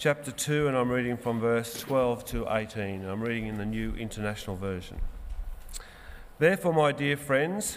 chapter 0.00 0.30
2, 0.30 0.66
and 0.66 0.74
I'm 0.74 0.88
reading 0.88 1.18
from 1.18 1.40
verse 1.40 1.78
12 1.78 2.24
to 2.24 2.46
18. 2.50 3.04
I'm 3.04 3.22
reading 3.22 3.48
in 3.48 3.58
the 3.58 3.66
New 3.66 3.94
International 3.96 4.56
Version. 4.56 4.98
Therefore, 6.38 6.72
my 6.72 6.90
dear 6.90 7.18
friends, 7.18 7.76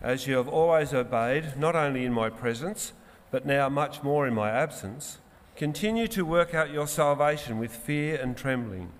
as 0.00 0.28
you 0.28 0.36
have 0.36 0.46
always 0.46 0.94
obeyed, 0.94 1.56
not 1.56 1.74
only 1.74 2.04
in 2.04 2.12
my 2.12 2.30
presence, 2.30 2.92
but 3.32 3.44
now 3.44 3.68
much 3.68 4.04
more 4.04 4.24
in 4.24 4.34
my 4.34 4.50
absence, 4.50 5.18
continue 5.56 6.06
to 6.06 6.24
work 6.24 6.54
out 6.54 6.70
your 6.70 6.86
salvation 6.86 7.58
with 7.58 7.74
fear 7.74 8.20
and 8.22 8.36
trembling. 8.36 8.92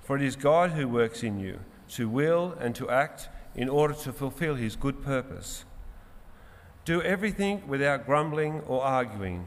For 0.00 0.14
it 0.14 0.22
is 0.22 0.36
God 0.36 0.70
who 0.70 0.86
works 0.86 1.24
in 1.24 1.40
you, 1.40 1.58
to 1.88 2.08
will 2.08 2.56
and 2.60 2.76
to 2.76 2.88
act 2.88 3.28
in 3.56 3.68
order 3.68 3.94
to 3.94 4.12
fulfill 4.12 4.54
his 4.54 4.76
good 4.76 5.02
purpose. 5.02 5.64
Do 6.84 7.02
everything 7.02 7.66
without 7.66 8.06
grumbling 8.06 8.60
or 8.60 8.84
arguing 8.84 9.46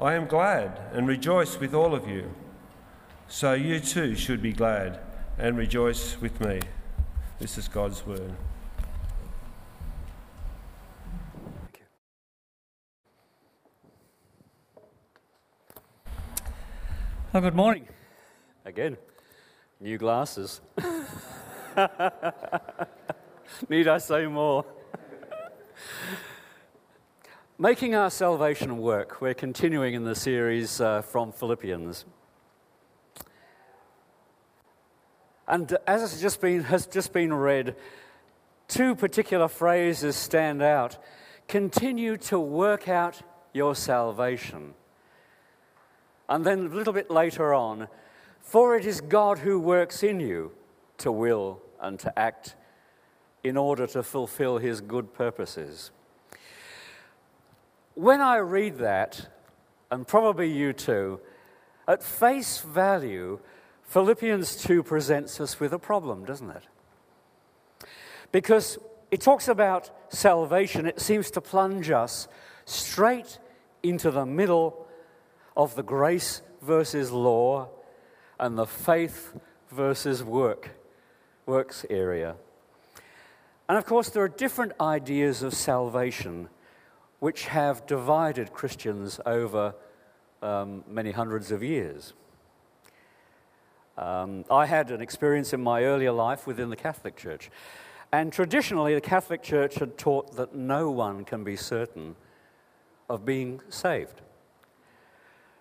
I 0.00 0.14
am 0.14 0.26
glad 0.26 0.80
and 0.92 1.08
rejoice 1.08 1.58
with 1.58 1.74
all 1.74 1.92
of 1.92 2.06
you. 2.06 2.32
So 3.26 3.54
you 3.54 3.80
too 3.80 4.14
should 4.14 4.40
be 4.40 4.52
glad 4.52 5.00
and 5.38 5.58
rejoice 5.58 6.20
with 6.20 6.40
me. 6.40 6.60
This 7.40 7.58
is 7.58 7.66
God's 7.66 8.06
word. 8.06 8.32
Oh, 17.34 17.40
good 17.40 17.56
morning. 17.56 17.88
Again, 18.64 18.96
new 19.80 19.98
glasses. 19.98 20.60
Need 23.68 23.88
I 23.88 23.98
say 23.98 24.26
more? 24.26 24.64
Making 27.60 27.96
our 27.96 28.08
salvation 28.08 28.78
work. 28.78 29.20
We're 29.20 29.34
continuing 29.34 29.94
in 29.94 30.04
the 30.04 30.14
series 30.14 30.80
uh, 30.80 31.02
from 31.02 31.32
Philippians. 31.32 32.04
And 35.48 35.76
as 35.84 36.20
just, 36.20 36.40
been, 36.40 36.62
has 36.62 36.86
just 36.86 37.12
been 37.12 37.34
read, 37.34 37.74
two 38.68 38.94
particular 38.94 39.48
phrases 39.48 40.14
stand 40.14 40.62
out. 40.62 40.98
Continue 41.48 42.16
to 42.18 42.38
work 42.38 42.88
out 42.88 43.20
your 43.52 43.74
salvation. 43.74 44.74
And 46.28 46.44
then 46.44 46.66
a 46.66 46.76
little 46.76 46.92
bit 46.92 47.10
later 47.10 47.52
on, 47.52 47.88
for 48.40 48.76
it 48.76 48.86
is 48.86 49.00
God 49.00 49.40
who 49.40 49.58
works 49.58 50.04
in 50.04 50.20
you 50.20 50.52
to 50.98 51.10
will 51.10 51.60
and 51.80 51.98
to 51.98 52.16
act 52.16 52.54
in 53.42 53.56
order 53.56 53.88
to 53.88 54.04
fulfill 54.04 54.58
his 54.58 54.80
good 54.80 55.12
purposes. 55.12 55.90
When 57.98 58.20
I 58.20 58.36
read 58.36 58.78
that, 58.78 59.26
and 59.90 60.06
probably 60.06 60.48
you 60.48 60.72
too, 60.72 61.18
at 61.88 62.00
face 62.00 62.60
value, 62.60 63.40
Philippians 63.82 64.54
2 64.62 64.84
presents 64.84 65.40
us 65.40 65.58
with 65.58 65.72
a 65.72 65.80
problem, 65.80 66.24
doesn't 66.24 66.48
it? 66.48 66.62
Because 68.30 68.78
it 69.10 69.20
talks 69.20 69.48
about 69.48 69.90
salvation, 70.14 70.86
it 70.86 71.00
seems 71.00 71.32
to 71.32 71.40
plunge 71.40 71.90
us 71.90 72.28
straight 72.66 73.40
into 73.82 74.12
the 74.12 74.24
middle 74.24 74.86
of 75.56 75.74
the 75.74 75.82
grace 75.82 76.42
versus 76.62 77.10
law 77.10 77.68
and 78.38 78.56
the 78.56 78.66
faith 78.66 79.36
versus 79.72 80.22
work, 80.22 80.70
works 81.46 81.84
area. 81.90 82.36
And 83.68 83.76
of 83.76 83.84
course, 83.86 84.08
there 84.08 84.22
are 84.22 84.28
different 84.28 84.74
ideas 84.80 85.42
of 85.42 85.52
salvation 85.52 86.48
which 87.20 87.46
have 87.46 87.86
divided 87.86 88.52
Christians 88.52 89.20
over 89.26 89.74
um, 90.42 90.84
many 90.88 91.10
hundreds 91.10 91.50
of 91.50 91.62
years. 91.62 92.12
Um, 93.96 94.44
I 94.50 94.66
had 94.66 94.90
an 94.90 95.00
experience 95.00 95.52
in 95.52 95.60
my 95.60 95.82
earlier 95.82 96.12
life 96.12 96.46
within 96.46 96.70
the 96.70 96.76
Catholic 96.76 97.16
Church. 97.16 97.50
And 98.12 98.32
traditionally, 98.32 98.94
the 98.94 99.00
Catholic 99.00 99.42
Church 99.42 99.74
had 99.74 99.98
taught 99.98 100.36
that 100.36 100.54
no 100.54 100.90
one 100.90 101.24
can 101.24 101.42
be 101.42 101.56
certain 101.56 102.14
of 103.08 103.24
being 103.24 103.60
saved. 103.68 104.20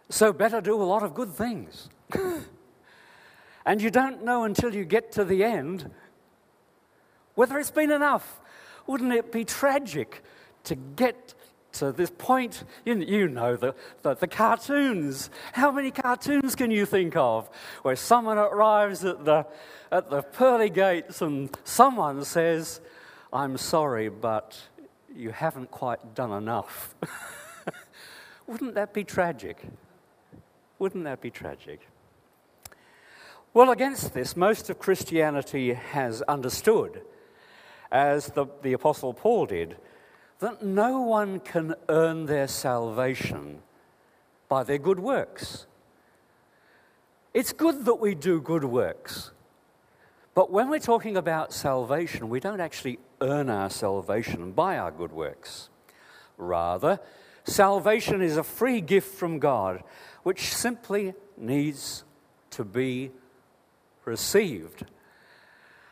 So, 0.09 0.31
better 0.31 0.61
do 0.61 0.81
a 0.81 0.85
lot 0.85 1.03
of 1.03 1.13
good 1.13 1.33
things. 1.33 1.89
and 3.65 3.81
you 3.81 3.89
don't 3.89 4.23
know 4.23 4.43
until 4.43 4.73
you 4.73 4.85
get 4.85 5.11
to 5.13 5.25
the 5.25 5.43
end 5.43 5.89
whether 7.37 7.59
it's 7.59 7.71
been 7.71 7.91
enough. 7.91 8.39
Wouldn't 8.87 9.13
it 9.13 9.31
be 9.31 9.45
tragic 9.45 10.23
to 10.67 10.75
get 10.75 11.33
to 11.73 11.91
this 11.91 12.11
point, 12.17 12.63
you, 12.85 12.95
you 12.95 13.27
know 13.27 13.55
the, 13.55 13.75
the, 14.01 14.15
the, 14.15 14.27
cartoons. 14.27 15.29
How 15.53 15.71
many 15.71 15.91
cartoons 15.91 16.55
can 16.55 16.71
you 16.71 16.85
think 16.85 17.15
of 17.15 17.49
where 17.83 17.95
someone 17.95 18.37
arrives 18.37 19.05
at 19.05 19.25
the, 19.25 19.45
at 19.91 20.09
the 20.09 20.21
pearly 20.21 20.69
gates 20.69 21.21
and 21.21 21.55
someone 21.63 22.23
says, 22.25 22.81
I'm 23.31 23.57
sorry, 23.57 24.09
but 24.09 24.59
you 25.15 25.29
haven't 25.29 25.69
quite 25.69 26.15
done 26.15 26.31
enough? 26.31 26.95
Wouldn't 28.47 28.75
that 28.75 28.93
be 28.93 29.03
tragic? 29.03 29.57
Wouldn't 30.79 31.03
that 31.03 31.21
be 31.21 31.29
tragic? 31.29 31.87
Well, 33.53 33.71
against 33.71 34.13
this, 34.13 34.35
most 34.35 34.69
of 34.69 34.79
Christianity 34.79 35.73
has 35.73 36.21
understood, 36.23 37.01
as 37.91 38.27
the, 38.27 38.45
the 38.61 38.73
Apostle 38.73 39.13
Paul 39.13 39.47
did, 39.47 39.77
that 40.39 40.63
no 40.63 41.01
one 41.01 41.39
can 41.39 41.75
earn 41.89 42.25
their 42.25 42.47
salvation 42.47 43.59
by 44.47 44.63
their 44.63 44.77
good 44.77 44.99
works. 44.99 45.65
It's 47.33 47.53
good 47.53 47.85
that 47.85 47.95
we 47.95 48.15
do 48.15 48.41
good 48.41 48.63
works, 48.63 49.31
but 50.33 50.51
when 50.51 50.69
we're 50.69 50.79
talking 50.79 51.17
about 51.17 51.53
salvation, 51.53 52.29
we 52.29 52.39
don't 52.39 52.61
actually 52.61 52.99
earn 53.21 53.49
our 53.49 53.69
salvation 53.69 54.51
by 54.51 54.77
our 54.77 54.91
good 54.91 55.11
works. 55.11 55.69
Rather, 56.37 56.99
salvation 57.43 58.21
is 58.21 58.37
a 58.37 58.43
free 58.43 58.81
gift 58.81 59.15
from 59.15 59.39
God 59.39 59.83
which 60.23 60.53
simply 60.53 61.13
needs 61.37 62.03
to 62.51 62.63
be 62.63 63.11
received. 64.05 64.85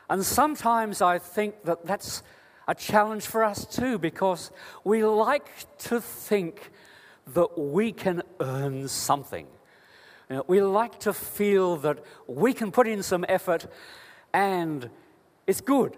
And 0.09 0.23
sometimes 0.23 1.01
I 1.01 1.19
think 1.19 1.63
that 1.63 1.85
that's 1.85 2.21
a 2.67 2.75
challenge 2.75 3.25
for 3.25 3.43
us 3.43 3.65
too, 3.65 3.97
because 3.97 4.51
we 4.83 5.03
like 5.03 5.49
to 5.79 6.01
think 6.01 6.71
that 7.33 7.57
we 7.57 7.91
can 7.91 8.21
earn 8.39 8.87
something. 8.87 9.47
You 10.29 10.37
know, 10.37 10.45
we 10.47 10.61
like 10.61 10.99
to 11.01 11.13
feel 11.13 11.77
that 11.77 12.03
we 12.27 12.53
can 12.53 12.71
put 12.71 12.87
in 12.87 13.03
some 13.03 13.25
effort 13.27 13.67
and 14.33 14.89
it's 15.47 15.61
good. 15.61 15.97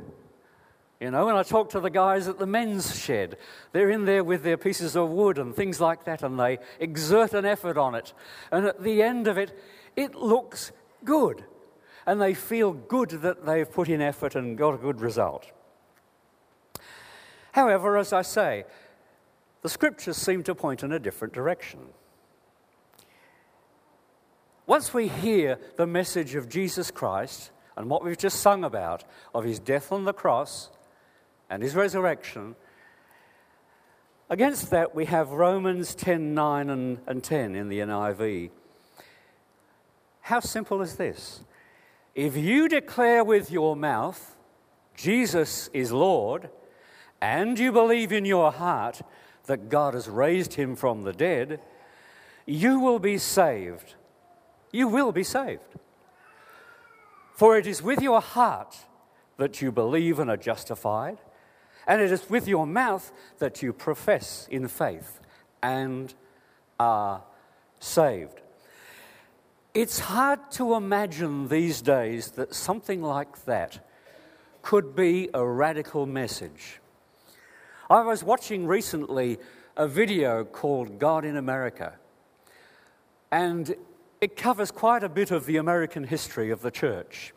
You 1.00 1.12
know, 1.12 1.28
when 1.28 1.36
I 1.36 1.44
talk 1.44 1.70
to 1.72 1.80
the 1.80 1.92
guys 1.92 2.28
at 2.28 2.40
the 2.40 2.48
men's 2.48 3.00
shed, 3.00 3.38
they're 3.72 3.92
in 3.92 4.06
there 4.06 4.24
with 4.24 4.42
their 4.42 4.58
pieces 4.58 4.96
of 4.96 5.10
wood 5.10 5.38
and 5.38 5.56
things 5.56 5.80
like 5.80 6.06
that, 6.06 6.24
and 6.24 6.40
they 6.40 6.58
exert 6.80 7.34
an 7.34 7.46
effort 7.46 7.78
on 7.78 7.94
it. 7.94 8.14
And 8.52 8.66
at 8.66 8.82
the 8.82 9.04
end 9.04 9.28
of 9.28 9.38
it, 9.38 9.56
it 9.96 10.16
looks 10.16 10.72
good. 11.04 11.46
And 12.08 12.20
they 12.20 12.34
feel 12.34 12.74
good 12.74 13.10
that 13.10 13.46
they've 13.46 13.72
put 13.72 13.90
in 13.90 14.02
effort 14.02 14.36
and 14.36 14.58
got 14.58 14.74
a 14.74 14.78
good 14.78 15.00
result. 15.00 15.52
However, 17.57 17.98
as 17.98 18.13
I 18.13 18.21
say, 18.21 18.65
the 19.63 19.69
scriptures 19.69 20.15
seem 20.15 20.44
to 20.44 20.54
point 20.54 20.83
in 20.83 20.92
a 20.92 21.00
different 21.00 21.33
direction. 21.33 21.80
Once 24.68 24.94
we 24.94 25.07
hear 25.07 25.57
the 25.75 25.88
message 25.88 26.36
of 26.36 26.48
Jesus 26.48 26.92
Christ 26.92 27.50
and 27.75 27.89
what 27.89 28.04
we've 28.04 28.15
just 28.15 28.42
sung 28.42 28.63
about, 28.63 29.06
of 29.33 29.44
his 29.44 29.57
death 29.57 29.92
on 29.92 30.06
the 30.06 30.13
cross 30.13 30.69
and 31.50 31.63
his 31.63 31.74
resurrection, 31.74 32.56
against 34.30 34.69
that 34.69 34.94
we 34.94 35.06
have 35.06 35.31
Romans 35.31 35.95
10 35.95 36.36
9 36.36 36.69
and, 36.69 37.00
and 37.07 37.24
10 37.24 37.56
in 37.56 37.69
the 37.69 37.80
NIV. 37.80 38.51
How 40.21 40.42
simple 40.42 40.83
is 40.83 40.98
this? 40.98 41.39
If 42.13 42.38
you 42.38 42.69
declare 42.69 43.24
with 43.24 43.50
your 43.50 43.75
mouth, 43.75 44.38
Jesus 44.95 45.71
is 45.74 45.92
Lord, 45.92 46.51
and 47.22 47.58
you 47.58 47.72
believe 47.72 48.12
in 48.12 48.25
your 48.25 48.52
heart 48.52 49.02
that 49.46 49.69
God 49.69 49.94
has 49.94 50.08
raised 50.08 50.54
him 50.56 50.75
from 50.75 51.04
the 51.04 51.14
dead, 51.14 51.60
you 52.46 52.80
will 52.80 53.00
be 53.00 53.18
saved. 53.18 53.96
you 54.72 54.88
will 54.88 55.12
be 55.12 55.24
saved. 55.24 55.75
For 57.34 57.58
it 57.58 57.68
is 57.68 57.81
with 57.81 58.02
your 58.02 58.22
heart 58.22 58.75
that 59.38 59.62
you 59.62 59.72
believe 59.72 60.19
and 60.19 60.30
are 60.30 60.38
justified, 60.38 61.18
and 61.88 62.02
it 62.02 62.12
is 62.12 62.30
with 62.30 62.48
your 62.48 62.68
mouth 62.68 63.12
that 63.38 63.62
you 63.62 63.72
profess 63.74 64.48
in 64.52 64.68
faith 64.68 65.20
and 65.62 66.13
are 66.80 67.24
saved. 67.80 68.42
It's 69.74 70.00
hard 70.00 70.52
to 70.54 70.74
imagine 70.74 71.48
these 71.48 71.81
days 71.81 72.31
that 72.31 72.54
something 72.54 73.02
like 73.04 73.46
that 73.46 73.88
could 74.63 74.96
be 74.96 75.30
a 75.34 75.46
radical 75.46 76.06
message. 76.06 76.80
I 77.89 78.01
was 78.01 78.22
watching 78.22 78.68
recently 78.68 79.38
a 79.78 79.88
video 79.88 80.44
called 80.44 81.00
God 81.00 81.24
in 81.24 81.38
America, 81.38 81.94
and 83.31 83.75
it 84.19 84.36
covers 84.36 84.72
quite 84.72 85.04
a 85.04 85.10
bit 85.10 85.31
of 85.31 85.45
the 85.45 85.56
American 85.56 86.04
history 86.04 86.51
of 86.51 86.62
the 86.62 86.72
church. 86.72 87.34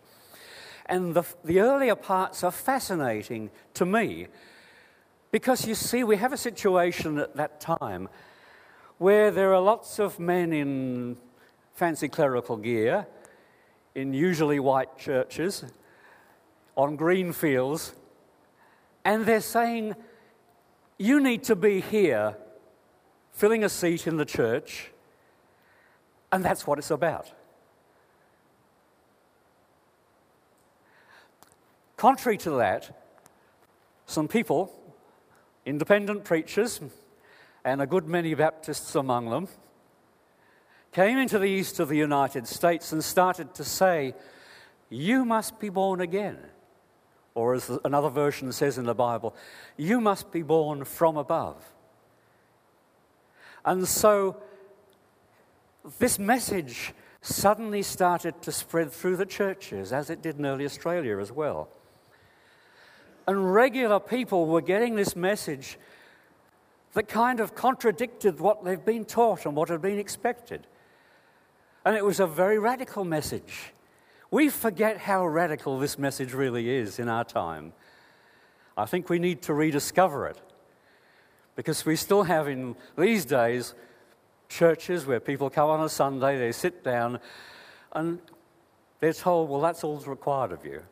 And 0.86 1.14
the, 1.14 1.22
the 1.44 1.60
earlier 1.60 1.94
parts 1.94 2.42
are 2.42 2.50
fascinating 2.50 3.50
to 3.74 3.86
me 3.86 4.26
because 5.30 5.68
you 5.68 5.76
see, 5.76 6.02
we 6.02 6.16
have 6.16 6.32
a 6.32 6.36
situation 6.36 7.18
at 7.18 7.36
that 7.36 7.60
time 7.60 8.08
where 8.98 9.30
there 9.30 9.54
are 9.54 9.60
lots 9.60 10.00
of 10.00 10.18
men 10.18 10.52
in 10.52 11.16
fancy 11.74 12.08
clerical 12.08 12.56
gear, 12.56 13.06
in 13.94 14.12
usually 14.12 14.58
white 14.58 14.98
churches, 14.98 15.64
on 16.76 16.96
green 16.96 17.32
fields, 17.32 17.94
and 19.04 19.24
they're 19.24 19.40
saying, 19.40 19.94
You 21.00 21.18
need 21.18 21.44
to 21.44 21.56
be 21.56 21.80
here, 21.80 22.36
filling 23.32 23.64
a 23.64 23.70
seat 23.70 24.06
in 24.06 24.18
the 24.18 24.26
church, 24.26 24.90
and 26.30 26.44
that's 26.44 26.66
what 26.66 26.78
it's 26.78 26.90
about. 26.90 27.32
Contrary 31.96 32.36
to 32.36 32.50
that, 32.50 33.02
some 34.04 34.28
people, 34.28 34.70
independent 35.64 36.24
preachers, 36.24 36.82
and 37.64 37.80
a 37.80 37.86
good 37.86 38.06
many 38.06 38.34
Baptists 38.34 38.94
among 38.94 39.30
them, 39.30 39.48
came 40.92 41.16
into 41.16 41.38
the 41.38 41.48
east 41.48 41.80
of 41.80 41.88
the 41.88 41.96
United 41.96 42.46
States 42.46 42.92
and 42.92 43.02
started 43.02 43.54
to 43.54 43.64
say, 43.64 44.14
You 44.90 45.24
must 45.24 45.58
be 45.60 45.70
born 45.70 46.02
again. 46.02 46.36
Or, 47.34 47.54
as 47.54 47.70
another 47.84 48.08
version 48.08 48.52
says 48.52 48.76
in 48.76 48.84
the 48.84 48.94
Bible, 48.94 49.34
you 49.76 50.00
must 50.00 50.32
be 50.32 50.42
born 50.42 50.84
from 50.84 51.16
above. 51.16 51.56
And 53.64 53.86
so, 53.86 54.36
this 55.98 56.18
message 56.18 56.92
suddenly 57.22 57.82
started 57.82 58.40
to 58.42 58.52
spread 58.52 58.90
through 58.92 59.16
the 59.16 59.26
churches, 59.26 59.92
as 59.92 60.10
it 60.10 60.22
did 60.22 60.38
in 60.38 60.46
early 60.46 60.64
Australia 60.64 61.18
as 61.18 61.30
well. 61.30 61.68
And 63.26 63.52
regular 63.52 64.00
people 64.00 64.46
were 64.46 64.62
getting 64.62 64.96
this 64.96 65.14
message 65.14 65.78
that 66.94 67.08
kind 67.08 67.38
of 67.40 67.54
contradicted 67.54 68.40
what 68.40 68.64
they've 68.64 68.84
been 68.84 69.04
taught 69.04 69.46
and 69.46 69.54
what 69.54 69.68
had 69.68 69.80
been 69.80 69.98
expected. 69.98 70.66
And 71.84 71.96
it 71.96 72.04
was 72.04 72.20
a 72.20 72.26
very 72.26 72.58
radical 72.58 73.04
message. 73.04 73.72
We 74.30 74.48
forget 74.48 74.98
how 74.98 75.26
radical 75.26 75.78
this 75.78 75.98
message 75.98 76.32
really 76.32 76.70
is 76.70 76.98
in 76.98 77.08
our 77.08 77.24
time. 77.24 77.72
I 78.76 78.86
think 78.86 79.08
we 79.08 79.18
need 79.18 79.42
to 79.42 79.54
rediscover 79.54 80.26
it 80.26 80.40
because 81.56 81.84
we 81.84 81.96
still 81.96 82.22
have 82.22 82.48
in 82.48 82.76
these 82.96 83.24
days 83.24 83.74
churches 84.48 85.06
where 85.06 85.20
people 85.20 85.50
come 85.50 85.68
on 85.68 85.84
a 85.84 85.88
Sunday, 85.88 86.38
they 86.38 86.52
sit 86.52 86.84
down, 86.84 87.20
and 87.92 88.20
they're 89.00 89.12
told, 89.12 89.48
well, 89.48 89.60
that's 89.60 89.82
all 89.82 89.96
that's 89.96 90.06
required 90.06 90.52
of 90.52 90.64
you. 90.64 90.82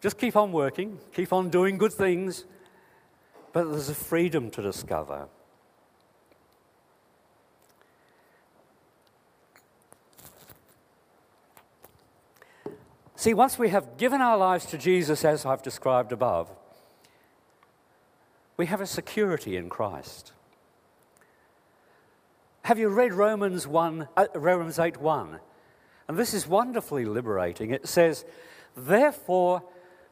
Just 0.00 0.18
keep 0.18 0.36
on 0.36 0.52
working, 0.52 0.98
keep 1.12 1.32
on 1.32 1.48
doing 1.48 1.78
good 1.78 1.92
things, 1.92 2.44
but 3.52 3.64
there's 3.70 3.88
a 3.88 3.94
freedom 3.94 4.50
to 4.50 4.62
discover. 4.62 5.28
See, 13.22 13.34
once 13.34 13.56
we 13.56 13.68
have 13.68 13.98
given 13.98 14.20
our 14.20 14.36
lives 14.36 14.66
to 14.66 14.76
Jesus, 14.76 15.24
as 15.24 15.46
I've 15.46 15.62
described 15.62 16.10
above, 16.10 16.50
we 18.56 18.66
have 18.66 18.80
a 18.80 18.86
security 18.86 19.56
in 19.56 19.68
Christ. 19.68 20.32
Have 22.62 22.80
you 22.80 22.88
read 22.88 23.12
Romans 23.12 23.64
1, 23.64 24.08
uh, 24.16 24.26
Romans 24.34 24.80
8 24.80 24.96
1? 25.00 25.38
And 26.08 26.18
this 26.18 26.34
is 26.34 26.48
wonderfully 26.48 27.04
liberating. 27.04 27.70
It 27.70 27.86
says, 27.86 28.24
Therefore, 28.76 29.62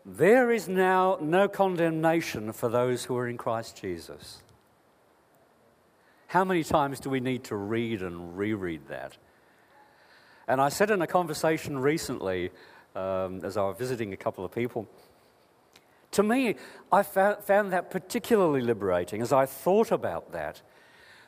there 0.06 0.52
is 0.52 0.68
now 0.68 1.18
no 1.20 1.48
condemnation 1.48 2.52
for 2.52 2.68
those 2.68 3.06
who 3.06 3.16
are 3.16 3.26
in 3.26 3.38
Christ 3.38 3.76
Jesus. 3.76 4.40
How 6.28 6.44
many 6.44 6.62
times 6.62 7.00
do 7.00 7.10
we 7.10 7.18
need 7.18 7.42
to 7.42 7.56
read 7.56 8.02
and 8.02 8.38
reread 8.38 8.86
that? 8.86 9.16
And 10.46 10.60
I 10.60 10.68
said 10.68 10.92
in 10.92 11.02
a 11.02 11.08
conversation 11.08 11.76
recently 11.76 12.52
um, 12.94 13.44
as 13.44 13.56
I 13.56 13.62
was 13.62 13.76
visiting 13.76 14.12
a 14.12 14.16
couple 14.16 14.44
of 14.44 14.52
people. 14.52 14.88
To 16.12 16.22
me, 16.22 16.56
I 16.90 17.02
found 17.02 17.72
that 17.72 17.90
particularly 17.90 18.60
liberating 18.60 19.22
as 19.22 19.32
I 19.32 19.46
thought 19.46 19.92
about 19.92 20.32
that. 20.32 20.60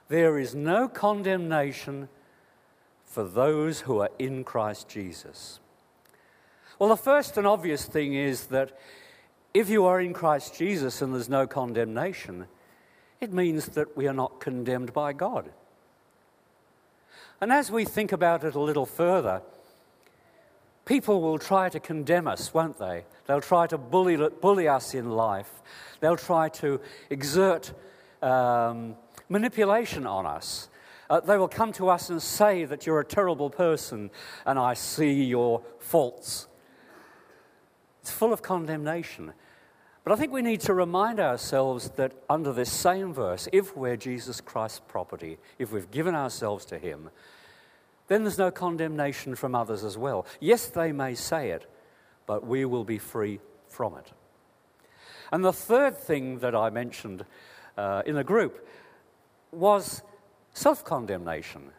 There 0.09 0.39
is 0.39 0.55
no 0.55 0.89
condemnation 0.89 2.09
for 3.05 3.25
those 3.25 3.83
who 3.83 4.01
are 4.01 4.11
in 4.19 4.43
Christ 4.43 4.89
Jesus. 4.89 5.61
Well, 6.79 6.89
the 6.89 6.97
first 6.97 7.37
and 7.37 7.47
obvious 7.47 7.85
thing 7.85 8.15
is 8.15 8.47
that 8.47 8.77
if 9.55 9.69
you 9.69 9.85
are 9.85 10.01
in 10.01 10.13
Christ 10.13 10.57
Jesus 10.57 11.01
and 11.01 11.15
there's 11.15 11.29
no 11.29 11.47
condemnation, 11.47 12.47
it 13.21 13.33
means 13.33 13.67
that 13.67 13.97
we 13.97 14.09
are 14.09 14.15
not 14.15 14.41
condemned 14.41 14.93
by 14.93 15.13
God. 15.13 15.51
And 17.41 17.53
as 17.53 17.71
we 17.71 17.85
think 17.85 18.13
about 18.13 18.45
it 18.45 18.55
a 18.55 18.61
little 18.61 18.87
further, 18.87 19.43
People 20.85 21.21
will 21.21 21.39
try 21.39 21.69
to 21.69 21.79
condemn 21.79 22.27
us, 22.27 22.53
won't 22.53 22.79
they? 22.79 23.05
They'll 23.27 23.41
try 23.41 23.67
to 23.69 23.79
bully, 23.79 24.17
bully 24.17 24.69
us 24.69 24.95
in 24.95 25.11
life. 25.11 25.63
They'll 26.01 26.17
try 26.17 26.49
to 26.49 26.81
exert 27.09 27.73
um, 28.21 28.97
manipulation 29.29 30.07
on 30.07 30.27
us. 30.27 30.69
Uh, 31.09 31.21
they 31.21 31.37
will 31.37 31.49
come 31.49 31.73
to 31.73 31.89
us 31.89 32.11
and 32.11 32.21
say 32.21 32.65
that 32.65 32.87
you're 32.87 33.01
a 33.01 33.05
terrible 33.05 33.51
person 33.51 34.11
and 34.47 34.59
I 34.59 34.75
see 34.75 35.25
your 35.25 35.63
faults. 35.79 36.49
It's 38.01 38.11
full 38.11 38.33
of 38.33 38.43
condemnation. 38.43 39.33
But 40.05 40.13
I 40.13 40.17
think 40.17 40.33
we 40.33 40.43
need 40.43 40.61
to 40.63 40.75
remind 40.75 41.21
ourselves 41.21 41.91
that 41.91 42.13
under 42.29 42.53
this 42.53 42.73
same 42.73 43.15
verse, 43.15 43.49
if 43.53 43.77
we're 43.77 43.97
Jesus 43.97 44.41
Christ's 44.41 44.81
property, 44.89 45.39
if 45.59 45.71
we've 45.71 45.91
given 45.93 46.17
ourselves 46.17 46.65
to 46.67 46.79
Him, 46.79 47.11
then 48.13 48.25
there's 48.25 48.37
no 48.37 48.51
condemnation 48.51 49.35
from 49.35 49.55
others 49.55 49.85
as 49.85 49.97
well. 49.97 50.27
Yes, 50.39 50.67
they 50.67 50.93
may 50.93 51.15
say 51.15 51.51
it, 51.51 51.67
but 52.27 52.47
we 52.47 52.67
will 52.67 52.85
be 52.85 52.99
free 52.99 53.41
from 53.69 53.97
it. 53.97 54.13
And 55.33 55.43
the 55.43 55.53
third 55.53 55.97
thing 55.97 56.41
that 56.41 56.55
I 56.55 56.69
mentioned 56.69 57.25
uh, 57.79 58.03
in 58.05 58.15
the 58.15 58.25
group 58.25 58.69
was 59.51 60.03
self 60.53 60.85
condemnation. 60.85 61.71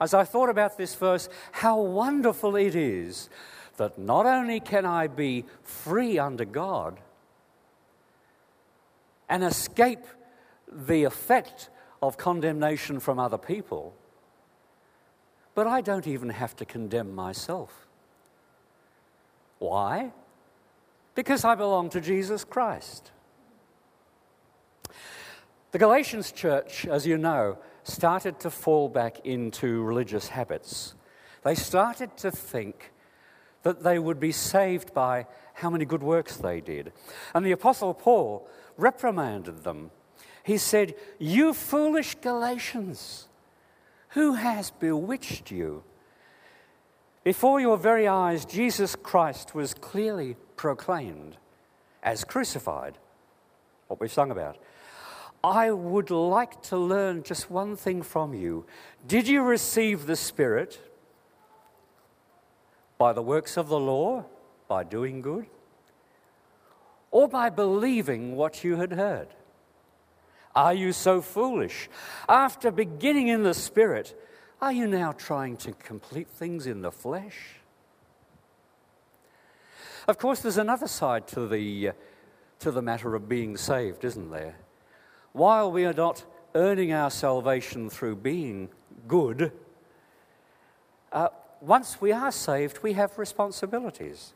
As 0.00 0.12
I 0.12 0.24
thought 0.24 0.48
about 0.48 0.76
this 0.76 0.96
verse, 0.96 1.28
how 1.52 1.80
wonderful 1.80 2.56
it 2.56 2.74
is 2.74 3.30
that 3.76 3.98
not 3.98 4.26
only 4.26 4.58
can 4.58 4.84
I 4.84 5.06
be 5.06 5.44
free 5.62 6.18
under 6.18 6.44
God 6.44 6.98
and 9.28 9.44
escape 9.44 10.04
the 10.66 11.04
effect 11.04 11.70
of 12.02 12.18
condemnation 12.18 12.98
from 12.98 13.20
other 13.20 13.38
people 13.38 13.94
but 15.56 15.66
I 15.66 15.80
don't 15.80 16.06
even 16.06 16.28
have 16.28 16.54
to 16.56 16.66
condemn 16.66 17.14
myself. 17.14 17.88
Why? 19.58 20.12
Because 21.14 21.44
I 21.44 21.54
belong 21.54 21.88
to 21.90 22.00
Jesus 22.00 22.44
Christ. 22.44 23.10
The 25.72 25.78
Galatians 25.78 26.30
church, 26.30 26.86
as 26.86 27.06
you 27.06 27.16
know, 27.16 27.56
started 27.84 28.38
to 28.40 28.50
fall 28.50 28.90
back 28.90 29.24
into 29.24 29.82
religious 29.82 30.28
habits. 30.28 30.94
They 31.42 31.54
started 31.54 32.14
to 32.18 32.30
think 32.30 32.92
that 33.62 33.82
they 33.82 33.98
would 33.98 34.20
be 34.20 34.32
saved 34.32 34.92
by 34.92 35.26
how 35.54 35.70
many 35.70 35.86
good 35.86 36.02
works 36.02 36.36
they 36.36 36.60
did. 36.60 36.92
And 37.34 37.46
the 37.46 37.52
Apostle 37.52 37.94
Paul 37.94 38.46
reprimanded 38.76 39.64
them. 39.64 39.90
He 40.44 40.58
said, 40.58 40.94
You 41.18 41.54
foolish 41.54 42.14
Galatians, 42.16 43.28
who 44.16 44.32
has 44.32 44.70
bewitched 44.70 45.50
you? 45.50 45.84
Before 47.22 47.60
your 47.60 47.76
very 47.76 48.08
eyes, 48.08 48.46
Jesus 48.46 48.96
Christ 48.96 49.54
was 49.54 49.74
clearly 49.74 50.36
proclaimed 50.56 51.36
as 52.02 52.24
crucified, 52.24 52.96
what 53.88 54.00
we've 54.00 54.10
sung 54.10 54.30
about. 54.30 54.56
I 55.44 55.70
would 55.70 56.10
like 56.10 56.62
to 56.62 56.78
learn 56.78 57.24
just 57.24 57.50
one 57.50 57.76
thing 57.76 58.00
from 58.00 58.32
you. 58.32 58.64
Did 59.06 59.28
you 59.28 59.42
receive 59.42 60.06
the 60.06 60.16
Spirit 60.16 60.80
by 62.96 63.12
the 63.12 63.20
works 63.22 63.58
of 63.58 63.68
the 63.68 63.78
law, 63.78 64.24
by 64.66 64.82
doing 64.82 65.20
good, 65.20 65.44
or 67.10 67.28
by 67.28 67.50
believing 67.50 68.34
what 68.34 68.64
you 68.64 68.76
had 68.76 68.92
heard? 68.92 69.28
Are 70.56 70.72
you 70.72 70.92
so 70.92 71.20
foolish? 71.20 71.90
After 72.28 72.70
beginning 72.70 73.28
in 73.28 73.42
the 73.42 73.52
Spirit, 73.52 74.18
are 74.62 74.72
you 74.72 74.86
now 74.86 75.12
trying 75.12 75.58
to 75.58 75.72
complete 75.72 76.28
things 76.28 76.66
in 76.66 76.80
the 76.80 76.90
flesh? 76.90 77.60
Of 80.08 80.16
course, 80.16 80.40
there's 80.40 80.56
another 80.56 80.88
side 80.88 81.28
to 81.28 81.46
the, 81.46 81.92
to 82.60 82.70
the 82.70 82.80
matter 82.80 83.14
of 83.14 83.28
being 83.28 83.58
saved, 83.58 84.02
isn't 84.02 84.30
there? 84.30 84.56
While 85.32 85.70
we 85.70 85.84
are 85.84 85.92
not 85.92 86.24
earning 86.54 86.90
our 86.90 87.10
salvation 87.10 87.90
through 87.90 88.16
being 88.16 88.70
good, 89.06 89.52
uh, 91.12 91.28
once 91.60 92.00
we 92.00 92.12
are 92.12 92.32
saved, 92.32 92.82
we 92.82 92.94
have 92.94 93.18
responsibilities. 93.18 94.32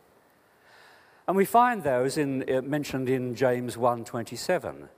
And 1.26 1.34
we 1.34 1.46
find 1.46 1.82
those 1.82 2.18
in, 2.18 2.44
uh, 2.50 2.60
mentioned 2.60 3.08
in 3.08 3.34
James 3.34 3.78
1:27. 3.78 4.90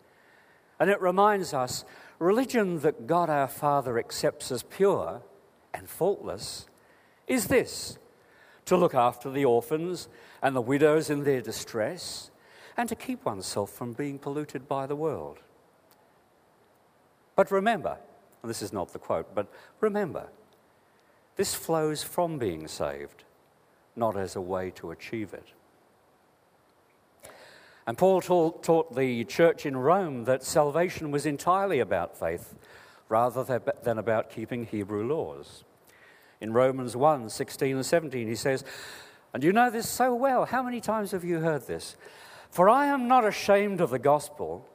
And 0.83 0.91
it 0.91 1.01
reminds 1.01 1.55
us 1.55 1.85
religion 2.19 2.81
that 2.81 3.07
God 3.07 3.31
our 3.31 3.47
Father 3.47 4.01
accepts 4.01 4.51
as 4.51 4.65
pure 4.65 5.23
and 5.73 5.89
faultless 5.89 6.67
is 7.29 7.47
this 7.47 7.99
to 8.65 8.77
look 8.77 8.93
after 8.93 9.31
the 9.31 9.45
orphans 9.45 10.09
and 10.43 10.57
the 10.57 10.61
widows 10.61 11.09
in 11.09 11.23
their 11.23 11.41
distress, 11.41 12.33
and 12.77 12.89
to 12.89 12.97
keep 12.97 13.25
oneself 13.25 13.71
from 13.71 13.93
being 13.93 14.19
polluted 14.19 14.67
by 14.67 14.87
the 14.87 14.97
world. 14.97 15.39
But 17.37 17.53
remember, 17.53 17.99
and 18.43 18.51
this 18.51 18.61
is 18.61 18.73
not 18.73 18.93
the 18.93 18.99
quote, 18.99 19.37
but 19.37 19.47
remember, 19.81 20.31
this 21.37 21.55
flows 21.55 22.03
from 22.03 22.41
being 22.41 22.67
saved, 22.67 23.23
not 23.95 24.17
as 24.17 24.35
a 24.35 24.41
way 24.41 24.73
to 24.73 24.91
achieve 24.91 25.33
it. 25.33 25.47
And 27.87 27.99
Paul 27.99 28.21
taught, 28.21 28.63
taught 28.63 28.95
the 28.95 29.25
church 29.25 29.67
in 29.67 29.77
Rome 29.77 30.25
that 30.25 30.45
salvation 30.45 31.11
was 31.11 31.27
entirely 31.27 31.81
about 31.81 32.19
faith 32.19 32.55
rather 33.09 33.61
than 33.83 33.99
about 33.99 34.31
keeping 34.31 34.67
Hebrew 34.67 35.07
laws. 35.07 35.65
In 36.41 36.53
Romans 36.53 36.97
1 36.97 37.29
16 37.29 37.77
and 37.77 37.87
17, 37.87 38.29
he 38.29 38.35
says, 38.35 38.65
And 39.35 39.45
you 39.45 39.53
know 39.53 39.71
this 39.71 39.89
so 39.89 40.15
well. 40.15 40.45
How 40.45 40.63
many 40.63 40.81
times 40.81 41.11
have 41.11 41.25
you 41.25 41.41
heard 41.41 41.67
this? 41.67 41.97
For 42.51 42.69
I 42.69 42.87
am 42.87 43.09
not 43.09 43.25
ashamed 43.25 43.81
of 43.81 43.91
the 43.91 43.99
gospel 43.99 44.69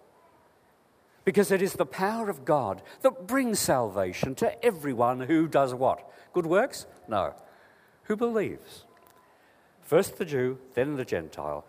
because 1.23 1.51
it 1.51 1.61
is 1.61 1.73
the 1.73 1.85
power 1.85 2.29
of 2.29 2.45
God 2.45 2.81
that 3.01 3.27
brings 3.27 3.59
salvation 3.59 4.33
to 4.35 4.65
everyone 4.65 5.19
who 5.19 5.47
does 5.47 5.73
what? 5.73 6.09
Good 6.33 6.45
works? 6.45 6.85
No. 7.07 7.33
Who 8.03 8.15
believes? 8.15 8.85
First 9.81 10.17
the 10.17 10.25
Jew, 10.25 10.57
then 10.73 10.95
the 10.95 11.05
Gentile. 11.05 11.65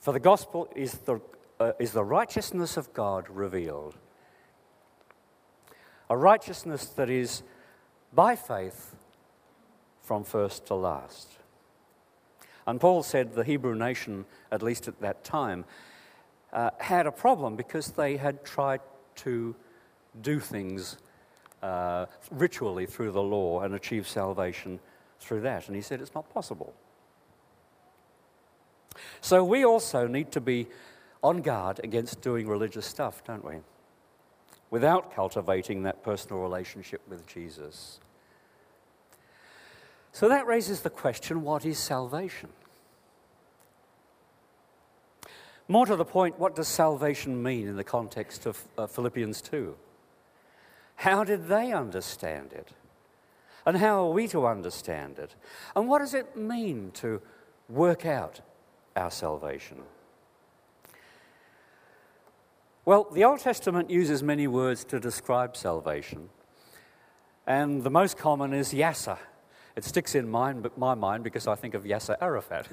For 0.00 0.12
the 0.12 0.20
gospel 0.20 0.68
is 0.74 0.92
the, 0.92 1.20
uh, 1.60 1.72
is 1.78 1.92
the 1.92 2.04
righteousness 2.04 2.78
of 2.78 2.92
God 2.94 3.28
revealed. 3.28 3.96
A 6.08 6.16
righteousness 6.16 6.86
that 6.86 7.10
is 7.10 7.42
by 8.12 8.34
faith 8.34 8.96
from 10.02 10.24
first 10.24 10.66
to 10.66 10.74
last. 10.74 11.28
And 12.66 12.80
Paul 12.80 13.02
said 13.02 13.34
the 13.34 13.44
Hebrew 13.44 13.74
nation, 13.74 14.24
at 14.50 14.62
least 14.62 14.88
at 14.88 15.00
that 15.00 15.22
time, 15.22 15.66
uh, 16.52 16.70
had 16.78 17.06
a 17.06 17.12
problem 17.12 17.54
because 17.54 17.88
they 17.88 18.16
had 18.16 18.44
tried 18.44 18.80
to 19.16 19.54
do 20.22 20.40
things 20.40 20.96
uh, 21.62 22.06
ritually 22.30 22.86
through 22.86 23.12
the 23.12 23.22
law 23.22 23.60
and 23.60 23.74
achieve 23.74 24.08
salvation 24.08 24.80
through 25.20 25.42
that. 25.42 25.66
And 25.66 25.76
he 25.76 25.82
said 25.82 26.00
it's 26.00 26.14
not 26.14 26.32
possible. 26.32 26.74
So 29.20 29.44
we 29.44 29.64
also 29.64 30.06
need 30.06 30.32
to 30.32 30.40
be 30.40 30.68
on 31.22 31.42
guard 31.42 31.80
against 31.84 32.20
doing 32.20 32.48
religious 32.48 32.86
stuff, 32.86 33.22
don't 33.24 33.44
we? 33.44 33.56
Without 34.70 35.14
cultivating 35.14 35.82
that 35.82 36.02
personal 36.02 36.40
relationship 36.40 37.00
with 37.08 37.26
Jesus. 37.26 38.00
So 40.12 40.28
that 40.28 40.46
raises 40.46 40.80
the 40.80 40.90
question 40.90 41.42
what 41.42 41.64
is 41.64 41.78
salvation? 41.78 42.50
More 45.68 45.86
to 45.86 45.94
the 45.94 46.04
point, 46.04 46.38
what 46.38 46.56
does 46.56 46.66
salvation 46.66 47.40
mean 47.42 47.68
in 47.68 47.76
the 47.76 47.84
context 47.84 48.44
of 48.44 48.60
uh, 48.76 48.88
Philippians 48.88 49.40
2? 49.40 49.76
How 50.96 51.22
did 51.22 51.46
they 51.46 51.72
understand 51.72 52.52
it? 52.52 52.72
And 53.64 53.76
how 53.76 54.04
are 54.04 54.10
we 54.10 54.26
to 54.28 54.46
understand 54.46 55.18
it? 55.18 55.34
And 55.76 55.88
what 55.88 56.00
does 56.00 56.12
it 56.12 56.36
mean 56.36 56.90
to 56.94 57.22
work 57.68 58.04
out 58.04 58.40
our 59.00 59.10
salvation? 59.10 59.78
Well, 62.84 63.08
the 63.12 63.24
Old 63.24 63.40
Testament 63.40 63.90
uses 63.90 64.22
many 64.22 64.46
words 64.46 64.84
to 64.86 65.00
describe 65.00 65.56
salvation, 65.56 66.28
and 67.46 67.82
the 67.82 67.90
most 67.90 68.16
common 68.16 68.52
is 68.52 68.72
Yasser. 68.72 69.18
It 69.76 69.84
sticks 69.84 70.14
in 70.14 70.30
my, 70.30 70.54
my 70.76 70.94
mind 70.94 71.24
because 71.24 71.46
I 71.46 71.54
think 71.54 71.74
of 71.74 71.84
Yasser 71.84 72.16
Arafat. 72.20 72.68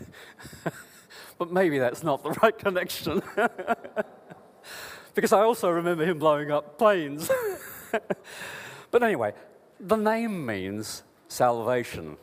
but 1.38 1.52
maybe 1.52 1.80
that's 1.80 2.04
not 2.04 2.24
the 2.24 2.32
right 2.32 2.58
connection. 2.58 3.22
because 5.14 5.34
I 5.34 5.42
also 5.42 5.70
remember 5.70 6.06
him 6.06 6.20
blowing 6.20 6.52
up 6.52 6.78
planes. 6.78 7.30
but 8.92 9.04
anyway, 9.04 9.34
the 9.80 9.96
name 9.96 10.46
means 10.46 11.04
salvation. 11.28 12.18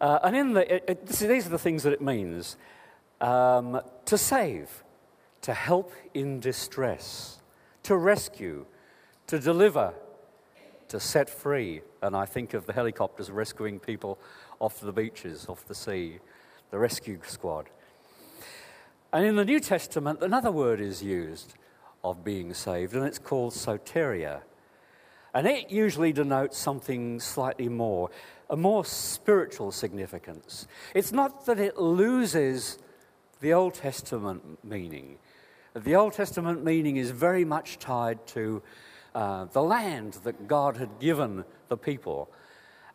Uh, 0.00 0.18
and 0.22 0.36
in 0.36 0.52
the, 0.52 0.74
it, 0.74 0.84
it, 0.88 1.06
these 1.06 1.46
are 1.46 1.50
the 1.50 1.58
things 1.58 1.82
that 1.82 1.92
it 1.92 2.00
means 2.00 2.56
um, 3.20 3.80
to 4.04 4.16
save, 4.16 4.84
to 5.42 5.52
help 5.52 5.92
in 6.14 6.40
distress, 6.40 7.38
to 7.82 7.96
rescue, 7.96 8.64
to 9.26 9.38
deliver, 9.38 9.92
to 10.88 11.00
set 11.00 11.28
free. 11.28 11.82
And 12.00 12.16
I 12.16 12.26
think 12.26 12.54
of 12.54 12.66
the 12.66 12.72
helicopters 12.72 13.30
rescuing 13.30 13.80
people 13.80 14.18
off 14.60 14.80
the 14.80 14.92
beaches, 14.92 15.46
off 15.48 15.66
the 15.66 15.74
sea, 15.74 16.18
the 16.70 16.78
rescue 16.78 17.18
squad. 17.24 17.66
And 19.12 19.24
in 19.24 19.36
the 19.36 19.44
New 19.44 19.58
Testament, 19.58 20.22
another 20.22 20.52
word 20.52 20.80
is 20.80 21.02
used 21.02 21.54
of 22.04 22.22
being 22.22 22.54
saved, 22.54 22.94
and 22.94 23.04
it's 23.04 23.18
called 23.18 23.52
soteria. 23.52 24.42
And 25.34 25.46
it 25.46 25.70
usually 25.70 26.12
denotes 26.12 26.56
something 26.56 27.20
slightly 27.20 27.68
more, 27.68 28.10
a 28.48 28.56
more 28.56 28.84
spiritual 28.84 29.72
significance. 29.72 30.66
It's 30.94 31.12
not 31.12 31.46
that 31.46 31.58
it 31.58 31.78
loses 31.78 32.78
the 33.40 33.52
Old 33.52 33.74
Testament 33.74 34.64
meaning. 34.64 35.18
The 35.74 35.94
Old 35.94 36.14
Testament 36.14 36.64
meaning 36.64 36.96
is 36.96 37.10
very 37.10 37.44
much 37.44 37.78
tied 37.78 38.26
to 38.28 38.62
uh, 39.14 39.44
the 39.46 39.62
land 39.62 40.14
that 40.24 40.48
God 40.48 40.76
had 40.76 40.98
given 40.98 41.44
the 41.68 41.76
people. 41.76 42.30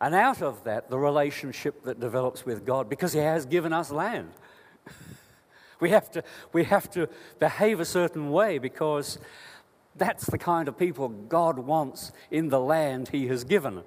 And 0.00 0.14
out 0.14 0.42
of 0.42 0.64
that, 0.64 0.90
the 0.90 0.98
relationship 0.98 1.84
that 1.84 2.00
develops 2.00 2.44
with 2.44 2.66
God, 2.66 2.88
because 2.88 3.12
He 3.12 3.20
has 3.20 3.46
given 3.46 3.72
us 3.72 3.90
land. 3.90 4.32
we, 5.80 5.90
have 5.90 6.10
to, 6.12 6.22
we 6.52 6.64
have 6.64 6.90
to 6.90 7.08
behave 7.38 7.80
a 7.80 7.84
certain 7.84 8.30
way 8.30 8.58
because 8.58 9.18
that's 9.96 10.26
the 10.26 10.38
kind 10.38 10.68
of 10.68 10.78
people 10.78 11.08
God 11.08 11.58
wants 11.58 12.12
in 12.30 12.48
the 12.48 12.60
land 12.60 13.08
He 13.08 13.28
has 13.28 13.44
given. 13.44 13.82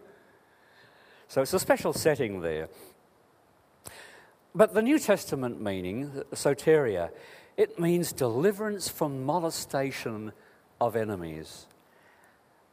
So 1.27 1.41
it's 1.41 1.53
a 1.53 1.59
special 1.59 1.93
setting 1.93 2.41
there. 2.41 2.69
But 4.55 4.73
the 4.73 4.81
New 4.81 4.97
Testament 4.97 5.61
meaning, 5.61 6.23
soteria, 6.31 7.11
it 7.57 7.79
means 7.79 8.13
deliverance 8.13 8.87
from 8.87 9.25
molestation 9.25 10.31
of 10.79 10.95
enemies. 10.95 11.67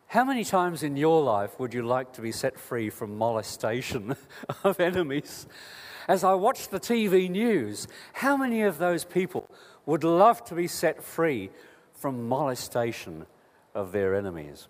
How 0.06 0.24
many 0.24 0.44
times 0.44 0.82
in 0.82 0.96
your 0.96 1.22
life 1.22 1.58
would 1.58 1.74
you 1.74 1.82
like 1.82 2.12
to 2.12 2.20
be 2.20 2.30
set 2.30 2.58
free 2.58 2.88
from 2.88 3.18
molestation 3.18 4.14
of 4.64 4.78
enemies? 4.78 5.48
As 6.06 6.22
I 6.22 6.34
watch 6.34 6.68
the 6.68 6.78
TV 6.78 7.28
news, 7.28 7.88
how 8.12 8.36
many 8.36 8.62
of 8.62 8.78
those 8.78 9.04
people 9.04 9.50
would 9.86 10.04
love 10.04 10.44
to 10.44 10.54
be 10.54 10.68
set 10.68 11.02
free 11.02 11.50
from 12.04 12.28
molestation 12.28 13.24
of 13.74 13.90
their 13.90 14.14
enemies? 14.14 14.68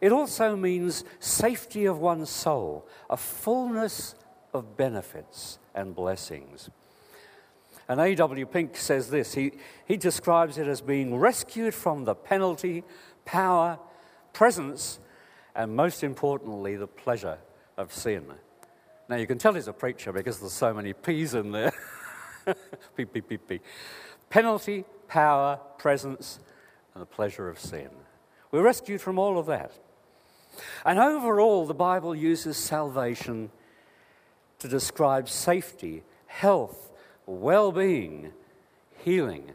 It 0.00 0.10
also 0.10 0.56
means 0.56 1.04
safety 1.20 1.84
of 1.84 2.00
one's 2.00 2.30
soul, 2.30 2.84
a 3.08 3.16
fullness 3.16 4.16
of 4.52 4.76
benefits 4.76 5.60
and 5.72 5.94
blessings. 5.94 6.68
And 7.88 8.00
A.W. 8.00 8.44
Pink 8.46 8.76
says 8.76 9.08
this 9.08 9.34
he, 9.34 9.52
he 9.86 9.96
describes 9.96 10.58
it 10.58 10.66
as 10.66 10.80
being 10.80 11.14
rescued 11.14 11.74
from 11.74 12.06
the 12.06 12.16
penalty, 12.16 12.82
power, 13.24 13.78
presence, 14.32 14.98
and 15.54 15.76
most 15.76 16.02
importantly, 16.02 16.74
the 16.74 16.88
pleasure 16.88 17.38
of 17.76 17.92
sin. 17.92 18.24
Now, 19.08 19.14
you 19.14 19.28
can 19.28 19.38
tell 19.38 19.54
he's 19.54 19.68
a 19.68 19.72
preacher 19.72 20.12
because 20.12 20.40
there's 20.40 20.52
so 20.52 20.74
many 20.74 20.92
P's 20.92 21.34
in 21.34 21.52
there. 21.52 21.72
P, 22.96 23.04
P, 23.04 23.20
P, 23.20 23.36
P. 23.36 23.60
Penalty, 24.28 24.84
power, 25.12 25.60
presence, 25.76 26.38
and 26.94 27.02
the 27.02 27.06
pleasure 27.06 27.46
of 27.50 27.58
sin. 27.58 27.90
We're 28.50 28.62
rescued 28.62 29.02
from 29.02 29.18
all 29.18 29.38
of 29.38 29.44
that. 29.44 29.72
And 30.86 30.98
overall, 30.98 31.66
the 31.66 31.74
Bible 31.74 32.14
uses 32.14 32.56
salvation 32.56 33.50
to 34.60 34.68
describe 34.68 35.28
safety, 35.28 36.02
health, 36.26 36.90
well 37.26 37.72
being, 37.72 38.32
healing. 39.04 39.50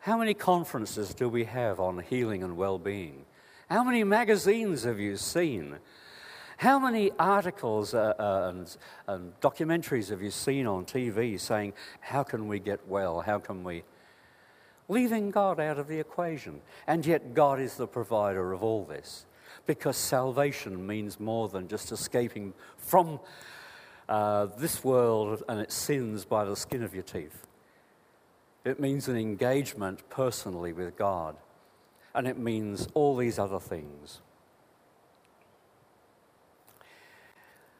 How 0.00 0.18
many 0.18 0.34
conferences 0.34 1.14
do 1.14 1.26
we 1.30 1.44
have 1.44 1.80
on 1.80 2.00
healing 2.00 2.44
and 2.44 2.58
well 2.58 2.78
being? 2.78 3.24
How 3.70 3.82
many 3.82 4.04
magazines 4.04 4.82
have 4.82 5.00
you 5.00 5.16
seen? 5.16 5.76
How 6.58 6.78
many 6.78 7.12
articles 7.18 7.94
uh, 7.94 8.12
uh, 8.18 8.52
and, 8.52 8.76
and 9.06 9.40
documentaries 9.40 10.10
have 10.10 10.20
you 10.20 10.30
seen 10.30 10.66
on 10.66 10.84
TV 10.84 11.40
saying, 11.40 11.72
How 12.00 12.22
can 12.22 12.46
we 12.46 12.58
get 12.58 12.86
well? 12.86 13.22
How 13.22 13.38
can 13.38 13.64
we? 13.64 13.82
Leaving 14.88 15.30
God 15.30 15.58
out 15.58 15.78
of 15.78 15.88
the 15.88 15.98
equation. 15.98 16.60
And 16.86 17.04
yet, 17.04 17.34
God 17.34 17.60
is 17.60 17.76
the 17.76 17.86
provider 17.86 18.52
of 18.52 18.62
all 18.62 18.84
this 18.84 19.26
because 19.66 19.96
salvation 19.96 20.86
means 20.86 21.18
more 21.18 21.48
than 21.48 21.68
just 21.68 21.92
escaping 21.92 22.54
from 22.76 23.20
uh, 24.08 24.46
this 24.58 24.84
world 24.84 25.42
and 25.48 25.60
its 25.60 25.74
sins 25.74 26.24
by 26.24 26.44
the 26.44 26.56
skin 26.56 26.82
of 26.82 26.94
your 26.94 27.02
teeth. 27.02 27.46
It 28.64 28.80
means 28.80 29.08
an 29.08 29.16
engagement 29.16 30.08
personally 30.10 30.72
with 30.72 30.96
God, 30.96 31.36
and 32.14 32.26
it 32.26 32.38
means 32.38 32.88
all 32.94 33.16
these 33.16 33.38
other 33.38 33.60
things. 33.60 34.20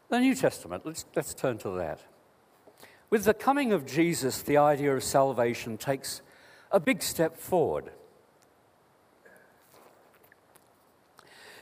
The 0.08 0.20
New 0.20 0.36
Testament, 0.36 0.86
let's, 0.86 1.04
let's 1.16 1.34
turn 1.34 1.58
to 1.58 1.70
that. 1.70 2.00
With 3.10 3.25
the 3.25 3.34
coming 3.34 3.72
of 3.72 3.86
Jesus, 3.86 4.42
the 4.42 4.56
idea 4.56 4.94
of 4.94 5.02
salvation 5.02 5.76
takes 5.76 6.22
a 6.76 6.80
big 6.80 7.02
step 7.02 7.38
forward. 7.38 7.90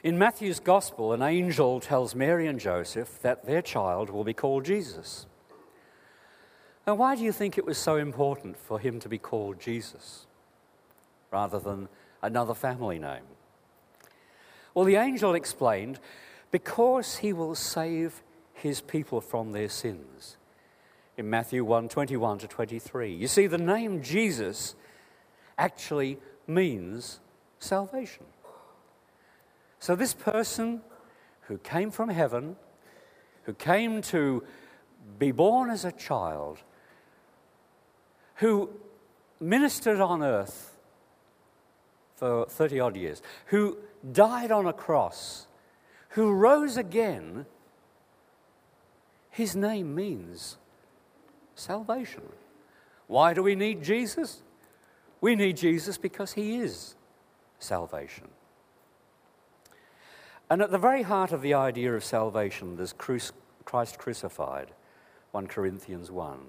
In 0.03 0.19
Matthew's 0.19 0.59
Gospel, 0.59 1.13
an 1.13 1.23
angel 1.23 1.79
tells 1.79 2.17
Mary 2.17 2.49
and 2.49 2.59
Joseph 2.59 3.23
that 3.23 3.47
their 3.47 3.63
child 3.63 4.11
will 4.11 4.25
be 4.25 4.35
called 4.35 4.65
Jesus. 4.65 5.27
Now, 6.85 6.97
why 6.97 7.15
do 7.15 7.23
you 7.23 7.31
think 7.31 7.57
it 7.57 7.65
was 7.65 7.79
so 7.79 7.95
important 7.95 8.57
for 8.57 8.81
him 8.81 8.99
to 9.01 9.09
be 9.09 9.19
called 9.19 9.61
Jesus 9.61 10.27
rather 11.31 11.61
than 11.61 11.89
another 12.21 12.53
family 12.53 12.99
name? 12.99 13.23
Well, 14.75 14.85
the 14.85 14.97
angel 14.97 15.35
explained 15.35 16.01
because 16.51 17.19
he 17.19 17.33
will 17.33 17.55
save 17.55 18.21
his 18.53 18.81
people 18.81 19.21
from 19.21 19.53
their 19.53 19.69
sins. 19.69 20.39
In 21.17 21.31
Matthew 21.31 21.65
1 21.65 21.89
21 21.89 22.39
to 22.39 22.49
23. 22.49 23.15
You 23.15 23.29
see, 23.29 23.47
the 23.47 23.59
name 23.59 24.03
Jesus 24.03 24.75
actually 25.59 26.19
means 26.47 27.21
salvation. 27.59 28.25
So, 29.79 29.95
this 29.95 30.15
person 30.15 30.83
who 31.43 31.59
came 31.59 31.91
from 31.91 32.09
heaven, 32.09 32.57
who 33.43 33.55
came 33.55 34.01
to 34.03 34.43
be 35.19 35.31
born 35.31 35.71
as 35.71 35.85
a 35.85 35.93
child, 35.93 36.59
who 38.37 38.71
ministered 39.41 40.01
on 40.01 40.23
earth 40.23 40.79
for 42.17 42.47
30 42.47 42.81
odd 42.81 42.97
years, 42.97 43.23
who 43.47 43.77
died 44.13 44.51
on 44.51 44.67
a 44.67 44.73
cross, 44.73 45.47
who 46.11 46.33
rose 46.33 46.77
again, 46.77 47.47
his 49.31 49.55
name 49.57 49.95
means 49.95 50.57
salvation. 51.55 52.23
Why 53.07 53.35
do 53.35 53.43
we 53.43 53.55
need 53.55 53.83
Jesus? 53.83 54.44
We 55.25 55.37
need 55.37 55.57
Jesus 55.57 55.97
because 55.97 56.35
he 56.35 56.57
is 56.57 56.97
salvation. 57.59 58.29
And 60.51 60.61
at 60.61 60.71
the 60.71 60.77
very 60.77 61.01
heart 61.01 61.33
of 61.33 61.41
the 61.41 61.55
idea 61.55 61.95
of 61.95 62.05
salvation, 62.05 62.77
there's 62.77 62.93
Christ 62.93 63.33
crucified, 63.99 64.73
1 65.31 65.47
Corinthians 65.47 66.11
1. 66.11 66.41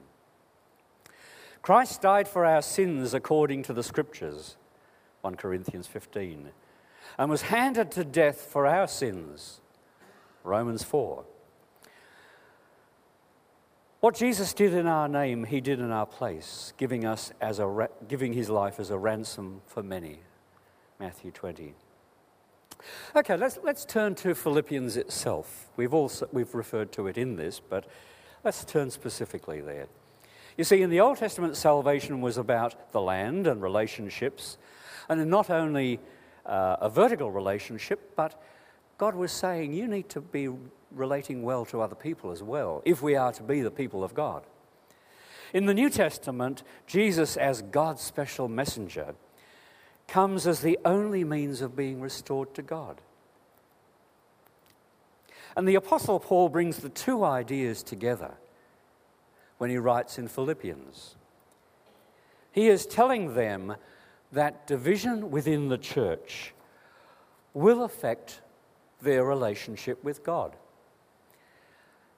Christ 1.61 2.01
died 2.01 2.27
for 2.27 2.45
our 2.45 2.61
sins 2.61 3.13
according 3.13 3.63
to 3.63 3.71
the 3.71 3.81
Scriptures, 3.81 4.57
1 5.21 5.35
Corinthians 5.35 5.87
15, 5.87 6.49
and 7.17 7.29
was 7.29 7.43
handed 7.43 7.91
to 7.91 8.03
death 8.03 8.41
for 8.41 8.67
our 8.67 8.89
sins, 8.89 9.61
Romans 10.43 10.83
4. 10.83 11.23
What 14.05 14.13
Jesus 14.13 14.53
did 14.53 14.75
in 14.75 14.85
our 14.85 15.07
name, 15.07 15.45
he 15.45 15.61
did 15.61 15.79
in 15.79 15.89
our 15.89 16.05
place, 16.05 16.73
giving, 16.77 17.05
us 17.05 17.31
as 17.41 17.57
a, 17.57 17.89
giving 18.07 18.33
his 18.33 18.51
life 18.51 18.79
as 18.79 18.91
a 18.91 18.97
ransom 18.99 19.63
for 19.65 19.81
many, 19.81 20.19
Matthew 20.99 21.31
20. 21.31 21.73
Okay, 23.15 23.35
let's, 23.35 23.57
let's 23.63 23.83
turn 23.83 24.13
to 24.13 24.35
Philippians 24.35 24.95
itself. 24.95 25.71
We've, 25.75 25.91
also, 25.91 26.29
we've 26.31 26.53
referred 26.53 26.91
to 26.91 27.07
it 27.07 27.17
in 27.17 27.35
this, 27.35 27.59
but 27.59 27.87
let's 28.43 28.63
turn 28.63 28.91
specifically 28.91 29.59
there. 29.59 29.87
You 30.55 30.65
see, 30.65 30.83
in 30.83 30.91
the 30.91 30.99
Old 30.99 31.17
Testament, 31.17 31.57
salvation 31.57 32.21
was 32.21 32.37
about 32.37 32.91
the 32.91 33.01
land 33.01 33.47
and 33.47 33.59
relationships, 33.59 34.59
and 35.09 35.27
not 35.31 35.49
only 35.49 35.99
uh, 36.45 36.75
a 36.79 36.89
vertical 36.91 37.31
relationship, 37.31 38.15
but 38.15 38.39
God 38.97 39.15
was 39.15 39.31
saying 39.31 39.73
you 39.73 39.87
need 39.87 40.09
to 40.09 40.21
be 40.21 40.49
relating 40.91 41.43
well 41.43 41.65
to 41.65 41.81
other 41.81 41.95
people 41.95 42.31
as 42.31 42.41
well, 42.41 42.81
if 42.85 43.01
we 43.01 43.15
are 43.15 43.33
to 43.33 43.43
be 43.43 43.61
the 43.61 43.71
people 43.71 44.03
of 44.03 44.13
God. 44.13 44.43
In 45.53 45.65
the 45.65 45.73
New 45.73 45.89
Testament, 45.89 46.63
Jesus, 46.87 47.37
as 47.37 47.61
God's 47.61 48.01
special 48.01 48.47
messenger, 48.47 49.15
comes 50.07 50.47
as 50.47 50.61
the 50.61 50.79
only 50.85 51.23
means 51.23 51.61
of 51.61 51.75
being 51.75 52.01
restored 52.01 52.53
to 52.55 52.61
God. 52.61 53.01
And 55.57 55.67
the 55.67 55.75
Apostle 55.75 56.19
Paul 56.19 56.49
brings 56.49 56.77
the 56.77 56.89
two 56.89 57.23
ideas 57.23 57.83
together 57.83 58.33
when 59.57 59.69
he 59.69 59.77
writes 59.77 60.17
in 60.17 60.27
Philippians. 60.27 61.15
He 62.51 62.67
is 62.67 62.85
telling 62.85 63.33
them 63.35 63.75
that 64.31 64.67
division 64.67 65.31
within 65.31 65.69
the 65.69 65.77
church 65.77 66.53
will 67.53 67.83
affect 67.83 68.41
their 69.05 69.23
relationship 69.23 70.03
with 70.03 70.23
God. 70.23 70.55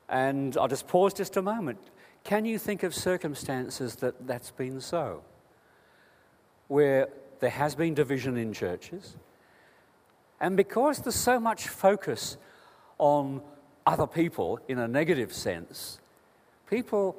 And 0.10 0.58
I'll 0.58 0.68
just 0.68 0.88
pause 0.88 1.14
just 1.14 1.38
a 1.38 1.42
moment. 1.42 1.80
Can 2.24 2.46
you 2.46 2.58
think 2.58 2.82
of 2.82 2.96
circumstances 2.96 3.98
that 3.98 4.26
that's 4.26 4.50
been 4.52 4.82
so? 4.82 5.22
Where 6.68 7.10
there 7.40 7.52
has 7.52 7.76
been 7.76 7.94
division 7.94 8.38
in 8.38 8.54
churches. 8.54 9.16
And 10.40 10.58
because 10.58 11.00
there's 11.00 11.16
so 11.16 11.40
much 11.40 11.68
focus 11.68 12.38
on 12.98 13.42
other 13.86 14.08
people 14.08 14.60
in 14.68 14.80
a 14.80 14.88
negative 14.88 15.34
sense, 15.34 16.00
people 16.70 17.16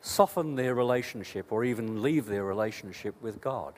soften 0.00 0.54
their 0.54 0.74
relationship 0.74 1.50
or 1.50 1.64
even 1.64 2.02
leave 2.02 2.26
their 2.26 2.44
relationship 2.44 3.14
with 3.20 3.40
God. 3.40 3.74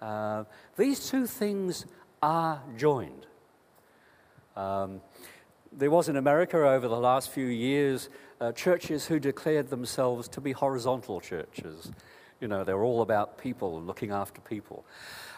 Uh, 0.00 0.44
these 0.76 1.10
two 1.10 1.26
things 1.26 1.86
are 2.22 2.62
joined. 2.76 3.26
Um, 4.60 5.00
there 5.72 5.90
was 5.90 6.10
in 6.10 6.16
America 6.16 6.58
over 6.58 6.86
the 6.86 6.98
last 6.98 7.30
few 7.30 7.46
years 7.46 8.10
uh, 8.40 8.52
churches 8.52 9.06
who 9.06 9.18
declared 9.18 9.70
themselves 9.70 10.28
to 10.28 10.40
be 10.40 10.52
horizontal 10.52 11.20
churches. 11.20 11.90
You 12.40 12.48
know, 12.48 12.62
they 12.64 12.74
were 12.74 12.84
all 12.84 13.00
about 13.00 13.38
people, 13.38 13.80
looking 13.80 14.10
after 14.10 14.40
people. 14.42 14.84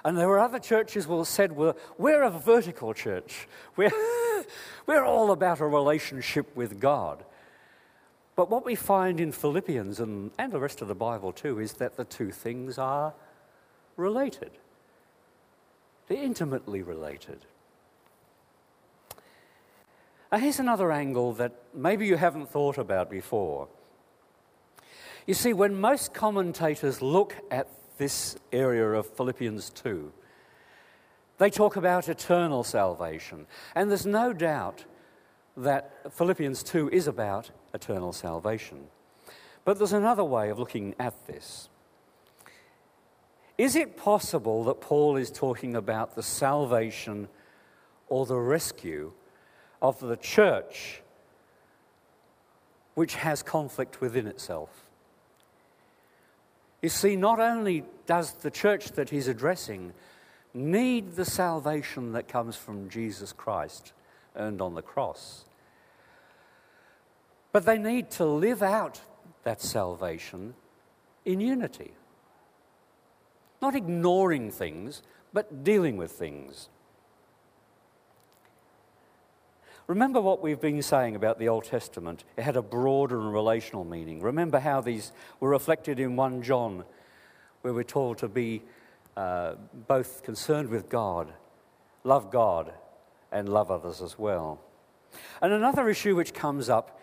And 0.05 0.19
there 0.19 0.27
were 0.27 0.41
other 0.41 0.59
churches 0.59 1.05
who 1.05 1.25
said, 1.25 1.53
well, 1.53 1.77
we're 1.99 2.23
a 2.23 2.31
vertical 2.31 2.95
church. 2.95 3.47
We're, 3.77 3.93
we're 4.87 5.05
all 5.05 5.31
about 5.31 5.61
a 5.61 5.67
relationship 5.67 6.57
with 6.57 6.81
God. 6.81 7.25
But 8.35 8.51
what 8.51 8.65
we 8.65 8.75
find 8.75 9.21
in 9.21 9.31
Philippians 9.31 10.01
and, 10.01 10.33
and 10.37 10.51
the 10.51 10.59
rest 10.59 10.83
of 10.83 10.89
the 10.89 10.97
Bible 10.97 11.33
too 11.33 11.61
is 11.61 11.75
that 11.75 11.97
the 11.97 12.05
two 12.05 12.33
things 12.33 12.77
are 12.77 13.15
related. 13.97 14.51
They're 16.09 16.25
intimately 16.25 16.83
related. 16.83 17.47
Now, 20.33 20.39
here's 20.39 20.59
another 20.59 20.91
angle 20.91 21.35
that 21.35 21.53
maybe 21.75 22.07
you 22.07 22.17
haven't 22.17 22.49
thought 22.49 22.79
about 22.79 23.11
before. 23.11 23.69
You 25.27 25.35
see, 25.35 25.53
when 25.53 25.79
most 25.79 26.15
commentators 26.15 27.03
look 27.03 27.37
at 27.51 27.69
this 27.99 28.37
area 28.51 28.93
of 28.93 29.07
Philippians 29.07 29.69
2, 29.69 30.11
they 31.37 31.51
talk 31.51 31.77
about 31.77 32.09
eternal 32.09 32.65
salvation. 32.65 33.47
And 33.75 33.91
there's 33.91 34.07
no 34.07 34.33
doubt 34.33 34.87
that 35.55 36.11
Philippians 36.15 36.63
2 36.63 36.89
is 36.89 37.07
about 37.07 37.51
eternal 37.75 38.15
salvation. 38.15 38.87
But 39.67 39.77
there's 39.77 39.93
another 39.93 40.25
way 40.25 40.49
of 40.49 40.59
looking 40.59 40.95
at 40.99 41.27
this. 41.27 41.69
Is 43.59 43.77
it 43.77 43.99
possible 43.99 44.65
that 44.65 44.81
Paul 44.81 45.17
is 45.17 45.31
talking 45.31 45.77
about 45.77 46.15
the 46.15 46.23
salvation 46.23 47.29
or 48.09 48.25
the 48.25 48.39
rescue 48.39 49.13
of 49.83 50.01
the 50.01 50.17
church 50.17 51.03
which 52.95 53.17
has 53.17 53.43
conflict 53.43 54.01
within 54.01 54.27
itself? 54.27 54.71
You 56.81 56.89
see, 56.89 57.17
not 57.17 57.39
only 57.39 57.85
does 58.07 58.33
the 58.33 58.51
church 58.51 58.93
that 58.93 59.11
he's 59.11 59.29
addressing 59.29 59.93
need 60.55 61.13
the 61.13 61.25
salvation 61.25 62.13
that 62.13 62.29
comes 62.29 62.57
from 62.57 62.89
Jesus 62.89 63.33
Christ 63.33 63.93
earned 64.37 64.61
on 64.61 64.75
the 64.75 64.83
cross. 64.83 65.45
But 67.53 67.65
they 67.65 67.79
need 67.79 68.11
to 68.13 68.25
live 68.25 68.63
out 68.63 69.01
that 69.45 69.61
salvation 69.61 70.55
in 71.25 71.41
unity. 71.41 71.93
Not 73.61 73.75
ignoring 73.75 74.51
things, 74.51 75.03
but 75.33 75.65
dealing 75.65 75.97
with 75.97 76.13
things. 76.13 76.69
Remember 79.89 80.21
what 80.21 80.43
we've 80.43 80.61
been 80.61 80.81
saying 80.81 81.17
about 81.17 81.39
the 81.39 81.49
Old 81.49 81.65
Testament. 81.65 82.25
It 82.37 82.43
had 82.43 82.57
a 82.57 82.63
broader 82.63 83.21
and 83.21 83.33
relational 83.33 83.85
meaning. 83.85 84.21
Remember 84.21 84.61
how 84.61 84.81
these 84.81 85.13
were 85.41 85.49
reflected 85.49 85.99
in 85.99 86.15
1 86.15 86.43
John, 86.43 86.85
where 87.63 87.75
we're 87.75 87.83
told 87.83 88.19
to 88.19 88.29
be 88.29 88.63
uh, 89.17 89.55
both 89.89 90.23
concerned 90.23 90.69
with 90.69 90.89
God, 90.89 91.33
love 92.05 92.31
God, 92.31 92.73
and 93.33 93.49
love 93.49 93.71
others 93.71 94.01
as 94.01 94.19
well. 94.19 94.61
And 95.41 95.53
another 95.53 95.89
issue 95.89 96.15
which 96.15 96.33
comes 96.33 96.69
up 96.69 97.01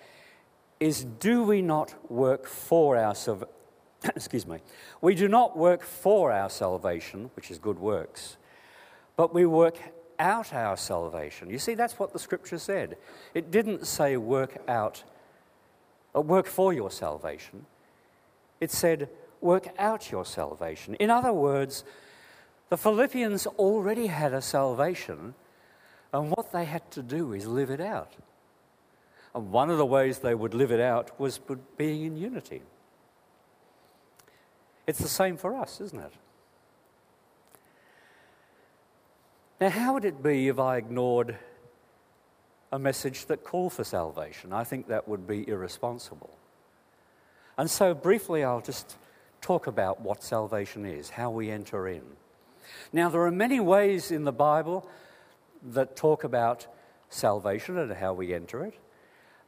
is 0.80 1.04
do 1.04 1.44
we 1.44 1.62
not 1.62 2.10
work 2.10 2.46
for 2.48 2.96
our 2.96 3.14
salvation? 3.14 3.54
Excuse 4.16 4.48
me. 4.48 4.60
We 5.02 5.16
do 5.16 5.28
not 5.28 5.58
work 5.58 5.84
for 5.84 6.32
our 6.32 6.50
salvation, 6.50 7.30
which 7.36 7.52
is 7.52 7.60
good 7.60 7.78
works, 7.78 8.38
but 9.18 9.34
we 9.34 9.46
work 9.46 9.78
out 10.20 10.54
our 10.54 10.78
salvation. 10.78 11.50
You 11.50 11.60
see, 11.60 11.74
that's 11.74 11.98
what 11.98 12.14
the 12.14 12.20
scripture 12.20 12.60
said. 12.60 12.98
It 13.34 13.52
didn't 13.52 13.88
say 13.88 14.18
work 14.18 14.62
out, 14.68 15.04
or 16.14 16.24
work 16.24 16.46
for 16.46 16.74
your 16.74 16.92
salvation. 16.92 17.66
It 18.60 18.72
said 18.72 19.10
work 19.42 19.70
out 19.80 20.12
your 20.12 20.26
salvation. 20.26 20.96
In 20.96 21.10
other 21.10 21.32
words, 21.32 21.84
the 22.70 22.78
Philippians 22.78 23.48
already 23.48 24.08
had 24.08 24.34
a 24.34 24.42
salvation, 24.42 25.34
and 26.14 26.30
what 26.32 26.52
they 26.52 26.66
had 26.66 26.90
to 26.92 27.02
do 27.02 27.34
is 27.34 27.48
live 27.48 27.70
it 27.70 27.82
out. 27.82 28.14
And 29.34 29.52
one 29.52 29.70
of 29.70 29.78
the 29.78 29.86
ways 29.86 30.20
they 30.20 30.36
would 30.36 30.54
live 30.54 30.72
it 30.72 30.80
out 30.80 31.20
was 31.20 31.40
being 31.78 32.04
in 32.04 32.18
unity. 32.18 32.62
It's 34.88 35.00
the 35.00 35.08
same 35.08 35.38
for 35.38 35.56
us, 35.56 35.80
isn't 35.82 36.00
it? 36.00 36.14
Now, 39.60 39.70
how 39.70 39.94
would 39.94 40.06
it 40.06 40.24
be 40.24 40.48
if 40.48 40.58
I 40.58 40.78
ignored 40.78 41.38
a 42.72 42.80
message 42.80 43.26
that 43.26 43.44
called 43.44 43.74
for 43.74 43.84
salvation? 43.84 44.54
I 44.54 44.64
think 44.64 44.88
that 44.88 45.06
would 45.10 45.28
be 45.28 45.46
irresponsible. 45.50 46.30
And 47.58 47.70
so, 47.70 47.94
briefly, 47.94 48.46
I'll 48.46 48.62
just 48.62 48.96
talk 49.42 49.68
about 49.68 50.00
what 50.00 50.24
salvation 50.24 50.86
is, 50.86 51.10
how 51.10 51.30
we 51.30 51.52
enter 51.52 51.90
in. 51.90 52.04
Now, 52.94 53.10
there 53.10 53.22
are 53.24 53.32
many 53.32 53.60
ways 53.60 54.12
in 54.12 54.24
the 54.24 54.32
Bible 54.32 54.88
that 55.72 55.98
talk 55.98 56.24
about 56.24 56.66
salvation 57.10 57.78
and 57.78 57.92
how 57.92 58.14
we 58.14 58.34
enter 58.34 58.64
it. 58.64 58.76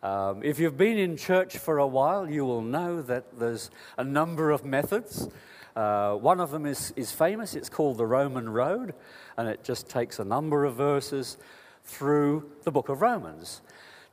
Um, 0.04 0.43
if 0.43 0.60
you've 0.60 0.78
been 0.78 0.97
in 0.97 1.15
church 1.15 1.58
for 1.58 1.78
a 1.78 1.88
while, 1.88 2.30
you 2.30 2.43
will 2.43 2.63
know 2.63 3.02
that 3.02 3.39
there's 3.39 3.71
a 3.97 4.04
number 4.04 4.52
of 4.52 4.65
methods. 4.65 5.30
Uh, 5.76 6.16
one 6.16 6.40
of 6.40 6.52
them 6.52 6.66
is, 6.66 6.94
is 6.96 7.12
famous, 7.12 7.56
it's 7.56 7.70
called 7.70 7.98
the 7.98 8.06
Roman 8.06 8.50
Road, 8.50 8.94
and 9.38 9.48
it 9.48 9.64
just 9.64 9.90
takes 9.90 10.20
a 10.20 10.26
number 10.26 10.66
of 10.66 10.76
verses 10.76 11.38
through 11.86 12.50
the 12.64 12.72
book 12.72 12.90
of 12.90 13.02
Romans 13.02 13.62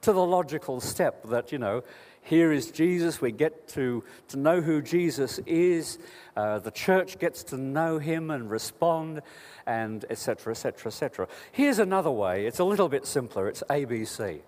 to 0.02 0.12
the 0.12 0.24
logical 0.24 0.80
step 0.80 1.24
that, 1.28 1.50
you 1.52 1.58
know, 1.58 1.82
here 2.22 2.52
is 2.52 2.70
Jesus. 2.70 3.20
We 3.20 3.32
get 3.32 3.68
to, 3.68 4.04
to 4.28 4.36
know 4.36 4.60
who 4.60 4.82
Jesus 4.82 5.38
is. 5.46 5.98
Uh, 6.36 6.58
the 6.58 6.70
church 6.70 7.18
gets 7.18 7.42
to 7.44 7.56
know 7.56 7.98
him 7.98 8.30
and 8.30 8.50
respond, 8.50 9.22
and 9.66 10.04
etc., 10.10 10.52
etc., 10.52 10.88
etc. 10.88 11.28
Here's 11.52 11.78
another 11.78 12.10
way. 12.10 12.46
It's 12.46 12.58
a 12.58 12.64
little 12.64 12.88
bit 12.88 13.06
simpler. 13.06 13.48
It's 13.48 13.62
ABC. 13.70 14.40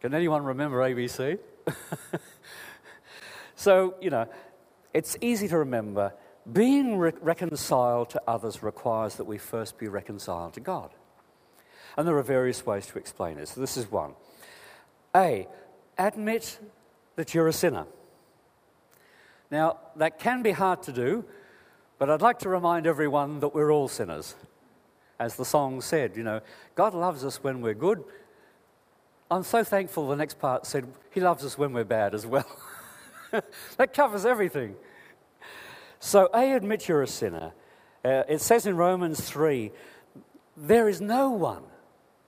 Can 0.00 0.14
anyone 0.14 0.44
remember 0.44 0.78
ABC? 0.78 1.38
so, 3.56 3.94
you 4.00 4.10
know, 4.10 4.28
it's 4.94 5.16
easy 5.20 5.48
to 5.48 5.58
remember. 5.58 6.12
Being 6.50 6.98
re- 6.98 7.12
reconciled 7.20 8.10
to 8.10 8.22
others 8.26 8.62
requires 8.62 9.16
that 9.16 9.24
we 9.24 9.38
first 9.38 9.78
be 9.78 9.88
reconciled 9.88 10.54
to 10.54 10.60
God. 10.60 10.90
And 11.96 12.08
there 12.08 12.16
are 12.16 12.22
various 12.22 12.66
ways 12.66 12.86
to 12.86 12.98
explain 12.98 13.36
this. 13.36 13.50
So, 13.50 13.60
this 13.60 13.76
is 13.76 13.90
one. 13.90 14.14
A, 15.14 15.46
admit 15.98 16.58
that 17.16 17.34
you're 17.34 17.48
a 17.48 17.52
sinner. 17.52 17.86
Now, 19.50 19.78
that 19.96 20.18
can 20.18 20.42
be 20.42 20.52
hard 20.52 20.82
to 20.84 20.92
do, 20.92 21.24
but 21.98 22.08
I'd 22.08 22.22
like 22.22 22.38
to 22.40 22.48
remind 22.48 22.86
everyone 22.86 23.40
that 23.40 23.54
we're 23.54 23.70
all 23.70 23.86
sinners. 23.86 24.34
As 25.20 25.36
the 25.36 25.44
song 25.44 25.80
said, 25.82 26.16
you 26.16 26.24
know, 26.24 26.40
God 26.74 26.94
loves 26.94 27.24
us 27.24 27.44
when 27.44 27.60
we're 27.60 27.74
good. 27.74 28.02
I'm 29.30 29.44
so 29.44 29.62
thankful 29.62 30.08
the 30.08 30.16
next 30.16 30.38
part 30.38 30.66
said, 30.66 30.86
He 31.10 31.20
loves 31.20 31.44
us 31.44 31.56
when 31.56 31.72
we're 31.72 31.84
bad 31.84 32.14
as 32.14 32.26
well. 32.26 32.46
that 33.76 33.94
covers 33.94 34.26
everything. 34.26 34.74
So, 36.04 36.28
A, 36.34 36.52
admit 36.54 36.88
you're 36.88 37.02
a 37.02 37.06
sinner. 37.06 37.52
Uh, 38.04 38.24
it 38.28 38.40
says 38.40 38.66
in 38.66 38.76
Romans 38.76 39.20
3 39.20 39.70
there 40.56 40.88
is 40.88 41.00
no 41.00 41.30
one 41.30 41.62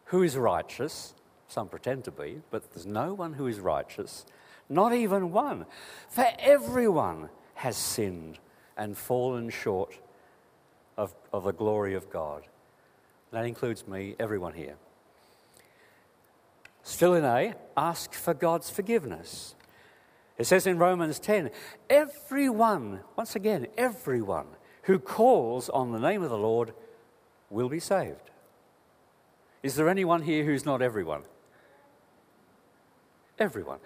who 0.04 0.22
is 0.22 0.36
righteous. 0.36 1.12
Some 1.48 1.68
pretend 1.68 2.04
to 2.04 2.12
be, 2.12 2.40
but 2.52 2.72
there's 2.72 2.86
no 2.86 3.14
one 3.14 3.32
who 3.32 3.48
is 3.48 3.58
righteous. 3.58 4.26
Not 4.68 4.94
even 4.94 5.32
one. 5.32 5.66
For 6.08 6.24
everyone 6.38 7.30
has 7.54 7.76
sinned 7.76 8.38
and 8.76 8.96
fallen 8.96 9.50
short 9.50 9.98
of, 10.96 11.12
of 11.32 11.42
the 11.42 11.52
glory 11.52 11.94
of 11.94 12.08
God. 12.10 12.44
That 13.32 13.44
includes 13.44 13.88
me, 13.88 14.14
everyone 14.20 14.54
here. 14.54 14.76
Still 16.84 17.14
in 17.14 17.24
A, 17.24 17.54
ask 17.76 18.12
for 18.12 18.34
God's 18.34 18.70
forgiveness. 18.70 19.56
It 20.36 20.44
says 20.44 20.66
in 20.66 20.78
Romans 20.78 21.18
10 21.18 21.50
everyone, 21.88 23.00
once 23.16 23.36
again, 23.36 23.66
everyone 23.76 24.46
who 24.82 24.98
calls 24.98 25.68
on 25.68 25.92
the 25.92 25.98
name 25.98 26.22
of 26.22 26.30
the 26.30 26.38
Lord 26.38 26.72
will 27.50 27.68
be 27.68 27.80
saved. 27.80 28.30
Is 29.62 29.76
there 29.76 29.88
anyone 29.88 30.22
here 30.22 30.44
who's 30.44 30.66
not 30.66 30.82
everyone? 30.82 31.22
Everyone. 33.38 33.78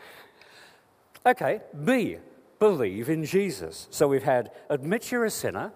Okay, 1.25 1.61
B, 1.85 2.17
believe 2.59 3.09
in 3.09 3.25
Jesus. 3.25 3.87
So 3.91 4.09
we've 4.09 4.23
had 4.23 4.51
admit 4.71 5.13
you're 5.13 5.25
a 5.25 5.31
sinner, 5.31 5.73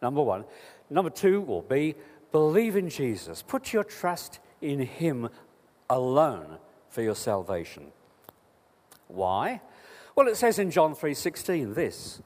number 0.00 0.22
one. 0.22 0.44
Number 0.88 1.10
two, 1.10 1.44
or 1.48 1.62
B, 1.62 1.94
believe 2.32 2.76
in 2.76 2.88
Jesus. 2.88 3.42
Put 3.42 3.72
your 3.72 3.84
trust 3.84 4.40
in 4.60 4.80
Him 4.80 5.28
alone 5.88 6.58
for 6.90 7.02
your 7.02 7.14
salvation. 7.14 7.92
Why? 9.08 9.60
Well, 10.14 10.28
it 10.28 10.36
says 10.36 10.58
in 10.58 10.70
John 10.70 10.94
3:16 10.94 11.74
this, 11.74 12.20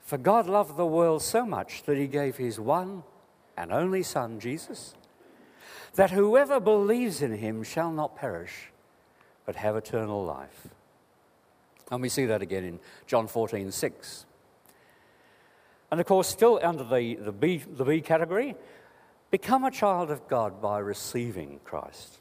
"For 0.00 0.16
God 0.16 0.46
loved 0.46 0.76
the 0.76 0.86
world 0.86 1.22
so 1.22 1.44
much 1.44 1.82
that 1.84 1.96
he 1.96 2.06
gave 2.06 2.36
his 2.36 2.60
one 2.60 3.02
and 3.56 3.72
only 3.72 4.02
son 4.02 4.38
Jesus, 4.38 4.94
that 5.94 6.10
whoever 6.10 6.60
believes 6.60 7.20
in 7.20 7.32
him 7.32 7.62
shall 7.62 7.90
not 7.90 8.16
perish, 8.16 8.72
but 9.44 9.56
have 9.56 9.76
eternal 9.76 10.24
life." 10.24 10.68
And 11.90 12.00
we 12.00 12.08
see 12.08 12.26
that 12.26 12.42
again 12.42 12.64
in 12.64 12.80
John 13.06 13.26
14:6. 13.26 14.24
And 15.90 16.00
of 16.00 16.06
course, 16.06 16.28
still 16.28 16.58
under 16.62 16.84
the, 16.84 17.16
the, 17.16 17.32
B, 17.32 17.58
the 17.58 17.84
B 17.84 18.00
category, 18.00 18.56
become 19.30 19.64
a 19.64 19.70
child 19.70 20.10
of 20.10 20.26
God 20.26 20.62
by 20.62 20.78
receiving 20.78 21.60
Christ. 21.64 22.18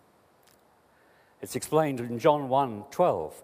It's 1.42 1.56
explained 1.56 2.00
in 2.00 2.20
John 2.20 2.50
1 2.50 2.86
12. 2.92 3.42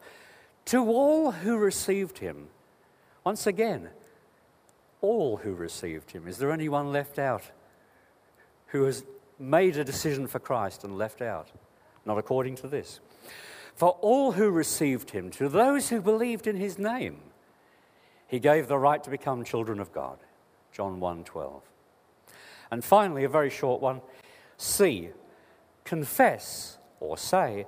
To 0.67 0.85
all 0.85 1.31
who 1.31 1.57
received 1.57 2.19
him, 2.19 2.47
once 3.23 3.45
again, 3.45 3.89
all 5.01 5.37
who 5.37 5.53
received 5.53 6.11
him. 6.11 6.27
Is 6.27 6.37
there 6.37 6.51
anyone 6.51 6.91
left 6.91 7.19
out 7.19 7.43
who 8.67 8.83
has 8.83 9.03
made 9.37 9.77
a 9.77 9.83
decision 9.83 10.27
for 10.27 10.39
Christ 10.39 10.83
and 10.83 10.97
left 10.97 11.21
out? 11.21 11.49
Not 12.05 12.17
according 12.17 12.55
to 12.55 12.67
this 12.67 13.01
for 13.77 13.89
all 14.01 14.31
who 14.31 14.49
received 14.49 15.11
him, 15.11 15.29
to 15.29 15.47
those 15.47 15.89
who 15.89 16.01
believed 16.01 16.47
in 16.47 16.55
his 16.55 16.79
name, 16.79 17.19
he 18.25 18.39
gave 18.39 18.67
the 18.67 18.77
right 18.79 19.03
to 19.03 19.11
become 19.11 19.43
children 19.43 19.79
of 19.79 19.93
God. 19.93 20.17
John 20.71 20.99
1:12. 20.99 21.61
And 22.71 22.83
finally, 22.83 23.23
a 23.23 23.29
very 23.29 23.51
short 23.51 23.79
one. 23.79 24.01
C. 24.57 25.11
Confess 25.83 26.79
or 26.99 27.19
say 27.19 27.67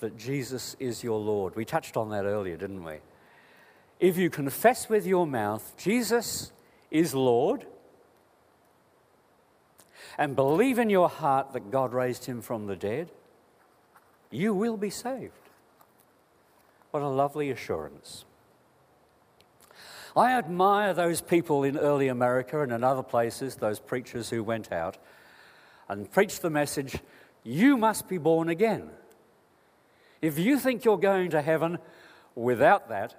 that 0.00 0.16
Jesus 0.16 0.76
is 0.78 1.02
your 1.02 1.18
Lord. 1.18 1.56
We 1.56 1.64
touched 1.64 1.96
on 1.96 2.10
that 2.10 2.24
earlier, 2.24 2.56
didn't 2.56 2.84
we? 2.84 2.96
If 4.00 4.16
you 4.16 4.30
confess 4.30 4.88
with 4.88 5.06
your 5.06 5.26
mouth 5.26 5.74
Jesus 5.76 6.52
is 6.90 7.14
Lord 7.14 7.66
and 10.16 10.36
believe 10.36 10.78
in 10.78 10.90
your 10.90 11.08
heart 11.08 11.52
that 11.52 11.70
God 11.70 11.92
raised 11.92 12.24
him 12.26 12.40
from 12.40 12.66
the 12.66 12.76
dead, 12.76 13.10
you 14.30 14.54
will 14.54 14.76
be 14.76 14.90
saved. 14.90 15.32
What 16.90 17.02
a 17.02 17.08
lovely 17.08 17.50
assurance. 17.50 18.24
I 20.16 20.32
admire 20.32 20.94
those 20.94 21.20
people 21.20 21.62
in 21.62 21.76
early 21.76 22.08
America 22.08 22.62
and 22.62 22.72
in 22.72 22.82
other 22.82 23.02
places, 23.02 23.56
those 23.56 23.78
preachers 23.78 24.30
who 24.30 24.42
went 24.42 24.72
out 24.72 24.96
and 25.88 26.10
preached 26.10 26.42
the 26.42 26.50
message 26.50 26.98
you 27.44 27.76
must 27.76 28.08
be 28.08 28.18
born 28.18 28.48
again. 28.48 28.90
If 30.20 30.38
you 30.38 30.58
think 30.58 30.84
you're 30.84 30.98
going 30.98 31.30
to 31.30 31.42
heaven 31.42 31.78
without 32.34 32.88
that, 32.88 33.14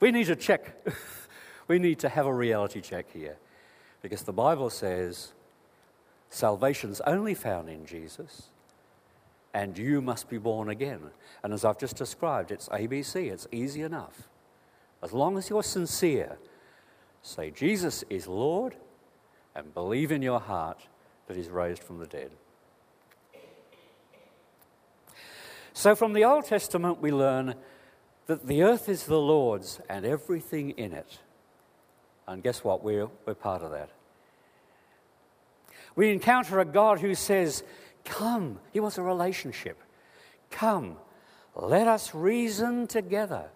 we 0.00 0.10
need 0.10 0.26
to 0.26 0.36
check. 0.36 0.74
we 1.68 1.78
need 1.78 1.98
to 2.00 2.08
have 2.08 2.26
a 2.26 2.34
reality 2.34 2.80
check 2.80 3.12
here. 3.12 3.36
Because 4.02 4.22
the 4.22 4.32
Bible 4.32 4.70
says 4.70 5.32
salvation's 6.30 7.00
only 7.02 7.34
found 7.34 7.68
in 7.68 7.84
Jesus, 7.84 8.44
and 9.52 9.76
you 9.76 10.00
must 10.00 10.28
be 10.30 10.38
born 10.38 10.70
again. 10.70 11.00
And 11.42 11.52
as 11.52 11.64
I've 11.64 11.78
just 11.78 11.96
described, 11.96 12.50
it's 12.50 12.68
ABC, 12.68 13.30
it's 13.30 13.46
easy 13.52 13.82
enough. 13.82 14.28
As 15.02 15.12
long 15.12 15.36
as 15.36 15.50
you're 15.50 15.62
sincere, 15.62 16.38
say, 17.22 17.50
Jesus 17.50 18.04
is 18.08 18.26
Lord, 18.26 18.76
and 19.54 19.74
believe 19.74 20.12
in 20.12 20.22
your 20.22 20.40
heart 20.40 20.86
that 21.26 21.36
He's 21.36 21.48
raised 21.48 21.82
from 21.82 21.98
the 21.98 22.06
dead. 22.06 22.30
So, 25.80 25.94
from 25.94 26.12
the 26.12 26.26
Old 26.26 26.44
Testament, 26.44 27.00
we 27.00 27.10
learn 27.10 27.54
that 28.26 28.46
the 28.46 28.64
earth 28.64 28.86
is 28.90 29.06
the 29.06 29.18
Lord's 29.18 29.80
and 29.88 30.04
everything 30.04 30.72
in 30.72 30.92
it. 30.92 31.20
And 32.28 32.42
guess 32.42 32.62
what? 32.62 32.84
We're, 32.84 33.08
we're 33.24 33.32
part 33.32 33.62
of 33.62 33.70
that. 33.70 33.88
We 35.96 36.10
encounter 36.10 36.60
a 36.60 36.66
God 36.66 37.00
who 37.00 37.14
says, 37.14 37.64
Come. 38.04 38.58
He 38.74 38.80
wants 38.80 38.98
a 38.98 39.02
relationship. 39.02 39.82
Come, 40.50 40.98
let 41.56 41.88
us 41.88 42.14
reason 42.14 42.86
together. 42.86 43.48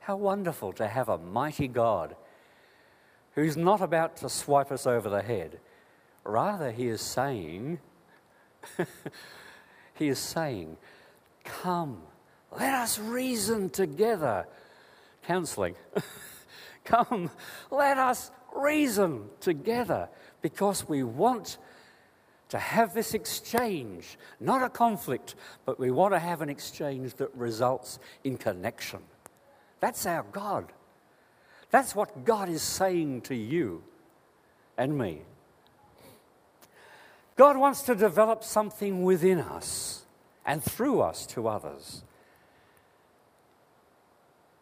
How 0.00 0.16
wonderful 0.16 0.72
to 0.72 0.88
have 0.88 1.08
a 1.08 1.16
mighty 1.16 1.68
God 1.68 2.16
who's 3.36 3.56
not 3.56 3.80
about 3.80 4.16
to 4.16 4.28
swipe 4.28 4.72
us 4.72 4.84
over 4.84 5.08
the 5.08 5.22
head. 5.22 5.60
Rather, 6.24 6.72
he 6.72 6.88
is 6.88 7.00
saying, 7.02 7.78
he 9.94 10.08
is 10.08 10.18
saying, 10.18 10.76
Come, 11.44 12.02
let 12.52 12.74
us 12.74 12.98
reason 12.98 13.70
together. 13.70 14.46
Counseling. 15.26 15.74
Come, 16.84 17.30
let 17.70 17.98
us 17.98 18.30
reason 18.54 19.24
together 19.40 20.08
because 20.42 20.88
we 20.88 21.02
want 21.02 21.58
to 22.50 22.58
have 22.58 22.94
this 22.94 23.14
exchange, 23.14 24.18
not 24.38 24.62
a 24.62 24.68
conflict, 24.68 25.34
but 25.64 25.78
we 25.78 25.90
want 25.90 26.12
to 26.12 26.18
have 26.18 26.42
an 26.42 26.48
exchange 26.48 27.14
that 27.14 27.34
results 27.34 27.98
in 28.22 28.36
connection. 28.36 29.00
That's 29.80 30.06
our 30.06 30.24
God. 30.30 30.72
That's 31.70 31.94
what 31.94 32.24
God 32.24 32.48
is 32.48 32.62
saying 32.62 33.22
to 33.22 33.34
you 33.34 33.82
and 34.78 34.96
me. 34.96 35.22
God 37.36 37.56
wants 37.56 37.82
to 37.82 37.94
develop 37.94 38.44
something 38.44 39.02
within 39.02 39.40
us 39.40 40.04
and 40.46 40.62
through 40.62 41.00
us 41.00 41.26
to 41.26 41.48
others. 41.48 42.04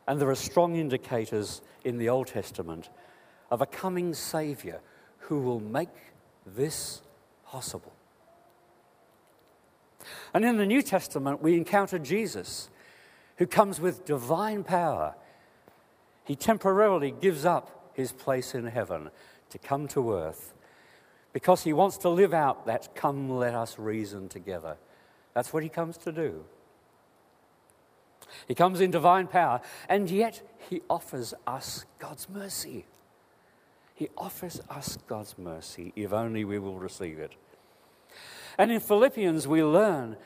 And 0.07 0.21
there 0.21 0.31
are 0.31 0.35
strong 0.35 0.77
indicators 0.77 1.61
in 1.85 1.99
the 1.99 2.09
Old 2.09 2.29
Testament 2.29 2.89
of 3.51 3.61
a 3.61 3.67
coming 3.67 4.15
Savior 4.15 4.81
who 5.19 5.41
will 5.41 5.61
make 5.61 5.89
this 6.47 7.03
possible. 7.47 7.93
And 10.35 10.45
in 10.45 10.57
the 10.57 10.67
New 10.67 10.83
Testament, 10.83 11.43
we 11.43 11.57
encounter 11.57 11.99
Jesus, 11.99 12.71
who 13.37 13.47
comes 13.47 13.81
with 13.81 14.05
divine 14.05 14.65
power. 14.65 15.15
He 16.25 16.35
temporarily 16.35 17.11
gives 17.11 17.45
up 17.45 17.91
his 17.95 18.13
place 18.13 18.55
in 18.55 18.67
heaven 18.67 19.11
to 19.51 19.59
come 19.59 19.87
to 19.89 20.15
earth 20.15 20.55
because 21.33 21.65
he 21.65 21.73
wants 21.73 21.97
to 21.99 22.09
live 22.09 22.35
out 22.35 22.67
that 22.67 22.95
come, 22.95 23.31
let 23.31 23.55
us 23.55 23.79
reason 23.79 24.29
together. 24.29 24.77
That's 25.35 25.53
what 25.53 25.63
he 25.63 25.69
comes 25.69 25.97
to 25.99 26.13
do. 26.13 26.45
He 28.47 28.55
comes 28.55 28.81
in 28.81 28.91
divine 28.91 29.27
power, 29.27 29.61
and 29.89 30.11
yet 30.11 30.43
he 30.69 30.83
offers 30.89 31.35
us 31.47 31.85
God's 31.99 32.29
mercy. 32.29 32.87
He 33.95 34.09
offers 34.17 34.61
us 34.71 34.99
God's 35.07 35.37
mercy 35.39 35.93
if 35.97 36.13
only 36.13 36.45
we 36.45 36.59
will 36.59 36.79
receive 36.79 37.19
it. 37.19 37.33
And 38.59 38.71
in 38.71 38.81
Philippians, 38.81 39.47
we 39.47 39.63
learn 39.63 40.17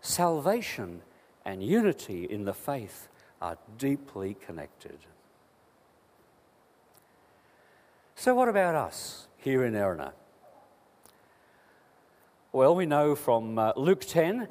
salvation 0.00 1.02
and 1.44 1.62
unity 1.62 2.24
in 2.24 2.44
the 2.44 2.54
faith 2.54 3.08
are 3.40 3.56
deeply 3.78 4.34
connected. 4.34 4.98
So, 8.14 8.34
what 8.34 8.48
about 8.48 8.74
us 8.74 9.28
here 9.38 9.64
in 9.64 9.74
Erina? 9.74 10.12
Well, 12.52 12.74
we 12.74 12.84
know 12.84 13.14
from 13.14 13.60
uh, 13.60 13.74
Luke 13.76 14.00
10 14.00 14.48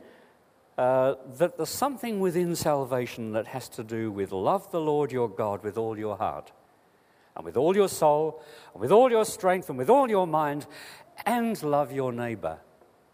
uh, 0.78 1.16
that 1.38 1.58
there's 1.58 1.68
something 1.68 2.22
within 2.22 2.56
salvation 2.56 3.34
that 3.34 3.48
has 3.48 3.68
to 3.70 3.84
do 3.84 4.10
with 4.10 4.32
love 4.32 4.72
the 4.72 4.80
Lord 4.80 5.12
your 5.12 5.28
God 5.28 5.66
with 5.66 5.78
all 5.78 6.00
your 6.00 6.16
heart, 6.16 6.54
and 7.36 7.44
with 7.44 7.58
all 7.58 7.76
your 7.76 7.90
soul, 7.90 8.42
and 8.74 8.80
with 8.80 8.94
all 8.94 9.12
your 9.12 9.26
strength, 9.26 9.68
and 9.68 9.78
with 9.78 9.90
all 9.90 10.10
your 10.10 10.26
mind, 10.26 10.66
and 11.26 11.62
love 11.62 11.92
your 11.92 12.14
neighbor 12.14 12.60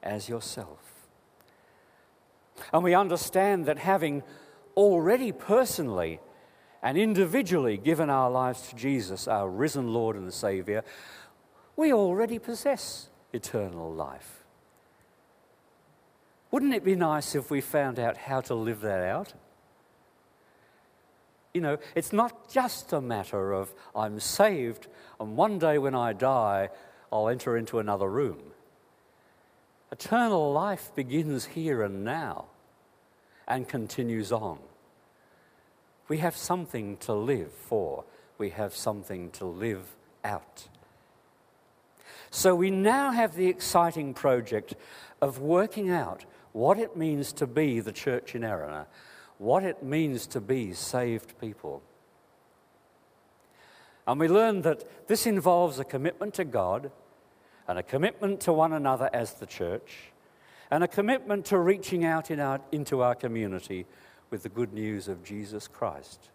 as 0.04 0.30
yourself. 0.30 1.08
And 2.72 2.84
we 2.84 2.94
understand 2.94 3.66
that 3.66 3.80
having 3.80 4.22
already 4.78 5.32
personally 5.32 6.20
and 6.84 6.96
individually 6.96 7.78
given 7.78 8.12
our 8.12 8.30
lives 8.30 8.70
to 8.70 8.76
Jesus, 8.76 9.28
our 9.28 9.50
risen 9.50 9.92
Lord 9.92 10.16
and 10.16 10.32
Savior, 10.32 10.84
we 11.76 11.92
already 11.92 12.38
possess 12.38 13.10
eternal 13.34 13.92
life. 13.92 14.35
Wouldn't 16.56 16.74
it 16.74 16.86
be 16.86 16.96
nice 16.96 17.36
if 17.36 17.52
we 17.52 17.60
found 17.60 18.00
out 18.00 18.16
how 18.16 18.40
to 18.40 18.56
live 18.56 18.80
that 18.80 19.04
out? 19.04 19.34
You 21.54 21.60
know, 21.60 21.80
it's 21.96 22.14
not 22.14 22.50
just 22.50 22.94
a 22.94 23.02
matter 23.02 23.52
of 23.52 23.74
I'm 23.94 24.22
saved, 24.22 24.88
and 25.20 25.36
one 25.36 25.60
day 25.60 25.78
when 25.78 25.94
I 25.94 26.14
die, 26.14 26.70
I'll 27.12 27.28
enter 27.28 27.58
into 27.58 27.80
another 27.80 28.10
room. 28.10 28.40
Eternal 29.92 30.54
life 30.54 30.96
begins 30.96 31.44
here 31.44 31.84
and 31.84 32.06
now 32.06 32.46
and 33.50 33.68
continues 33.68 34.32
on. 34.32 34.60
We 36.08 36.20
have 36.20 36.38
something 36.38 36.96
to 37.00 37.12
live 37.12 37.52
for, 37.52 38.06
we 38.38 38.52
have 38.52 38.74
something 38.74 39.30
to 39.32 39.46
live 39.46 39.94
out. 40.24 40.70
So 42.30 42.56
we 42.56 42.72
now 42.72 43.12
have 43.12 43.36
the 43.36 43.48
exciting 43.48 44.14
project 44.14 44.76
of 45.22 45.40
working 45.40 45.90
out 45.90 46.24
what 46.56 46.80
it 46.80 46.96
means 46.96 47.34
to 47.34 47.46
be 47.46 47.82
the 47.82 47.92
church 47.92 48.34
in 48.34 48.42
Erina, 48.42 48.86
what 49.40 49.66
it 49.66 49.84
means 49.84 50.26
to 50.26 50.40
be 50.40 50.72
saved 50.72 51.38
people. 51.42 51.84
And 54.08 54.22
we 54.22 54.30
learn 54.30 54.62
that 54.62 55.10
this 55.10 55.26
involves 55.26 55.80
a 55.80 55.84
commitment 55.84 56.34
to 56.36 56.46
God 56.46 56.92
and 57.68 57.78
a 57.78 57.84
commitment 57.84 58.40
to 58.42 58.54
one 58.54 58.72
another 58.72 59.10
as 59.12 59.34
the 59.34 59.46
church 59.46 60.14
and 60.72 60.82
a 60.82 60.88
commitment 60.88 61.44
to 61.48 61.60
reaching 61.60 62.06
out 62.06 62.32
in 62.32 62.40
our, 62.40 62.62
into 62.72 63.02
our 63.02 63.16
community 63.16 63.86
with 64.30 64.44
the 64.44 64.50
good 64.50 64.72
news 64.72 65.10
of 65.10 65.26
Jesus 65.26 65.68
Christ. 65.68 66.30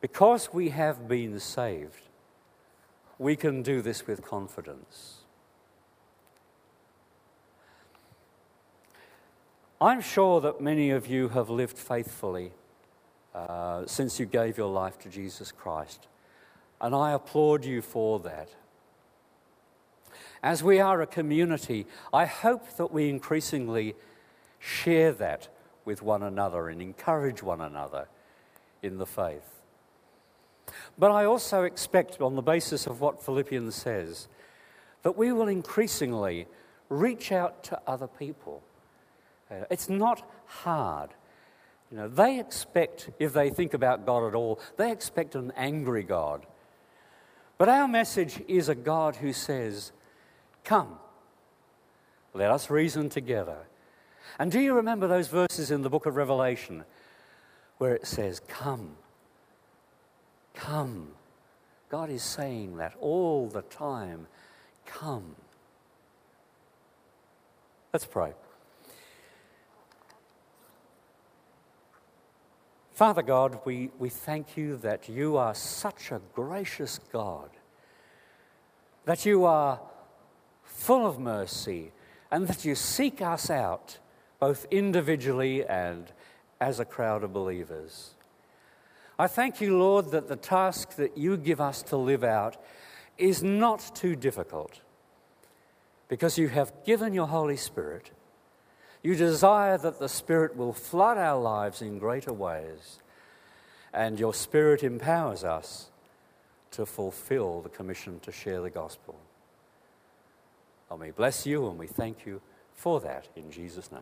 Because 0.00 0.52
we 0.52 0.68
have 0.68 1.08
been 1.08 1.40
saved, 1.40 2.02
we 3.18 3.34
can 3.34 3.62
do 3.62 3.82
this 3.82 4.06
with 4.06 4.22
confidence. 4.22 5.24
I'm 9.80 10.00
sure 10.00 10.40
that 10.40 10.60
many 10.60 10.90
of 10.90 11.08
you 11.08 11.28
have 11.30 11.50
lived 11.50 11.76
faithfully 11.76 12.52
uh, 13.34 13.84
since 13.86 14.20
you 14.20 14.26
gave 14.26 14.56
your 14.56 14.70
life 14.70 14.98
to 15.00 15.08
Jesus 15.08 15.50
Christ, 15.50 16.06
and 16.80 16.94
I 16.94 17.12
applaud 17.12 17.64
you 17.64 17.82
for 17.82 18.20
that. 18.20 18.50
As 20.44 20.62
we 20.62 20.78
are 20.78 21.02
a 21.02 21.06
community, 21.06 21.86
I 22.12 22.24
hope 22.26 22.76
that 22.76 22.92
we 22.92 23.08
increasingly 23.08 23.96
share 24.60 25.10
that 25.12 25.48
with 25.84 26.02
one 26.02 26.22
another 26.22 26.68
and 26.68 26.80
encourage 26.80 27.42
one 27.42 27.60
another 27.60 28.06
in 28.80 28.98
the 28.98 29.06
faith. 29.06 29.60
But 30.96 31.10
I 31.10 31.24
also 31.24 31.64
expect, 31.64 32.20
on 32.20 32.36
the 32.36 32.42
basis 32.42 32.86
of 32.86 33.00
what 33.00 33.22
Philippians 33.22 33.74
says, 33.74 34.28
that 35.02 35.16
we 35.16 35.32
will 35.32 35.48
increasingly 35.48 36.46
reach 36.88 37.32
out 37.32 37.64
to 37.64 37.80
other 37.86 38.06
people 38.06 38.62
uh, 39.62 39.64
it's 39.70 39.88
not 39.88 40.28
hard. 40.46 41.10
You 41.90 41.98
know, 41.98 42.08
they 42.08 42.40
expect, 42.40 43.10
if 43.18 43.32
they 43.32 43.50
think 43.50 43.74
about 43.74 44.06
God 44.06 44.26
at 44.26 44.34
all, 44.34 44.58
they 44.76 44.90
expect 44.90 45.34
an 45.34 45.52
angry 45.56 46.02
God. 46.02 46.46
But 47.58 47.68
our 47.68 47.86
message 47.86 48.42
is 48.48 48.68
a 48.68 48.74
God 48.74 49.16
who 49.16 49.32
says, 49.32 49.92
Come, 50.64 50.98
let 52.32 52.50
us 52.50 52.70
reason 52.70 53.08
together. 53.08 53.58
And 54.38 54.50
do 54.50 54.58
you 54.58 54.74
remember 54.74 55.06
those 55.06 55.28
verses 55.28 55.70
in 55.70 55.82
the 55.82 55.90
book 55.90 56.06
of 56.06 56.16
Revelation 56.16 56.84
where 57.78 57.94
it 57.94 58.06
says, 58.06 58.40
Come, 58.48 58.96
come? 60.54 61.08
God 61.90 62.10
is 62.10 62.22
saying 62.22 62.78
that 62.78 62.94
all 63.00 63.46
the 63.46 63.62
time. 63.62 64.26
Come. 64.84 65.36
Let's 67.92 68.06
pray. 68.06 68.32
Father 72.94 73.22
God, 73.22 73.58
we, 73.64 73.90
we 73.98 74.08
thank 74.08 74.56
you 74.56 74.76
that 74.76 75.08
you 75.08 75.36
are 75.36 75.52
such 75.52 76.12
a 76.12 76.20
gracious 76.32 77.00
God, 77.12 77.50
that 79.04 79.26
you 79.26 79.44
are 79.44 79.80
full 80.62 81.04
of 81.04 81.18
mercy, 81.18 81.90
and 82.30 82.46
that 82.46 82.64
you 82.64 82.76
seek 82.76 83.20
us 83.20 83.50
out 83.50 83.98
both 84.38 84.64
individually 84.70 85.66
and 85.66 86.12
as 86.60 86.78
a 86.78 86.84
crowd 86.84 87.24
of 87.24 87.32
believers. 87.32 88.10
I 89.18 89.26
thank 89.26 89.60
you, 89.60 89.76
Lord, 89.76 90.12
that 90.12 90.28
the 90.28 90.36
task 90.36 90.94
that 90.94 91.18
you 91.18 91.36
give 91.36 91.60
us 91.60 91.82
to 91.84 91.96
live 91.96 92.22
out 92.22 92.56
is 93.18 93.42
not 93.42 93.90
too 93.96 94.14
difficult 94.14 94.82
because 96.06 96.38
you 96.38 96.46
have 96.46 96.72
given 96.84 97.12
your 97.12 97.26
Holy 97.26 97.56
Spirit 97.56 98.12
you 99.04 99.14
desire 99.14 99.76
that 99.78 100.00
the 100.00 100.08
Spirit 100.08 100.56
will 100.56 100.72
flood 100.72 101.18
our 101.18 101.40
lives 101.40 101.82
in 101.82 101.98
greater 101.98 102.32
ways, 102.32 102.98
and 103.92 104.18
your 104.18 104.32
Spirit 104.32 104.82
empowers 104.82 105.44
us 105.44 105.90
to 106.72 106.86
fulfill 106.86 107.60
the 107.60 107.68
commission 107.68 108.18
to 108.20 108.32
share 108.32 108.62
the 108.62 108.70
gospel. 108.70 109.14
And 110.90 110.98
we 110.98 111.10
bless 111.10 111.46
you 111.46 111.68
and 111.68 111.78
we 111.78 111.86
thank 111.86 112.26
you 112.26 112.40
for 112.72 112.98
that 113.00 113.28
in 113.36 113.50
Jesus' 113.52 113.92
name. 113.92 114.00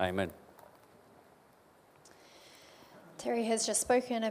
Amen. 0.00 0.30
Terry 3.18 3.44
has 3.44 3.66
just 3.66 3.80
spoken 3.80 4.24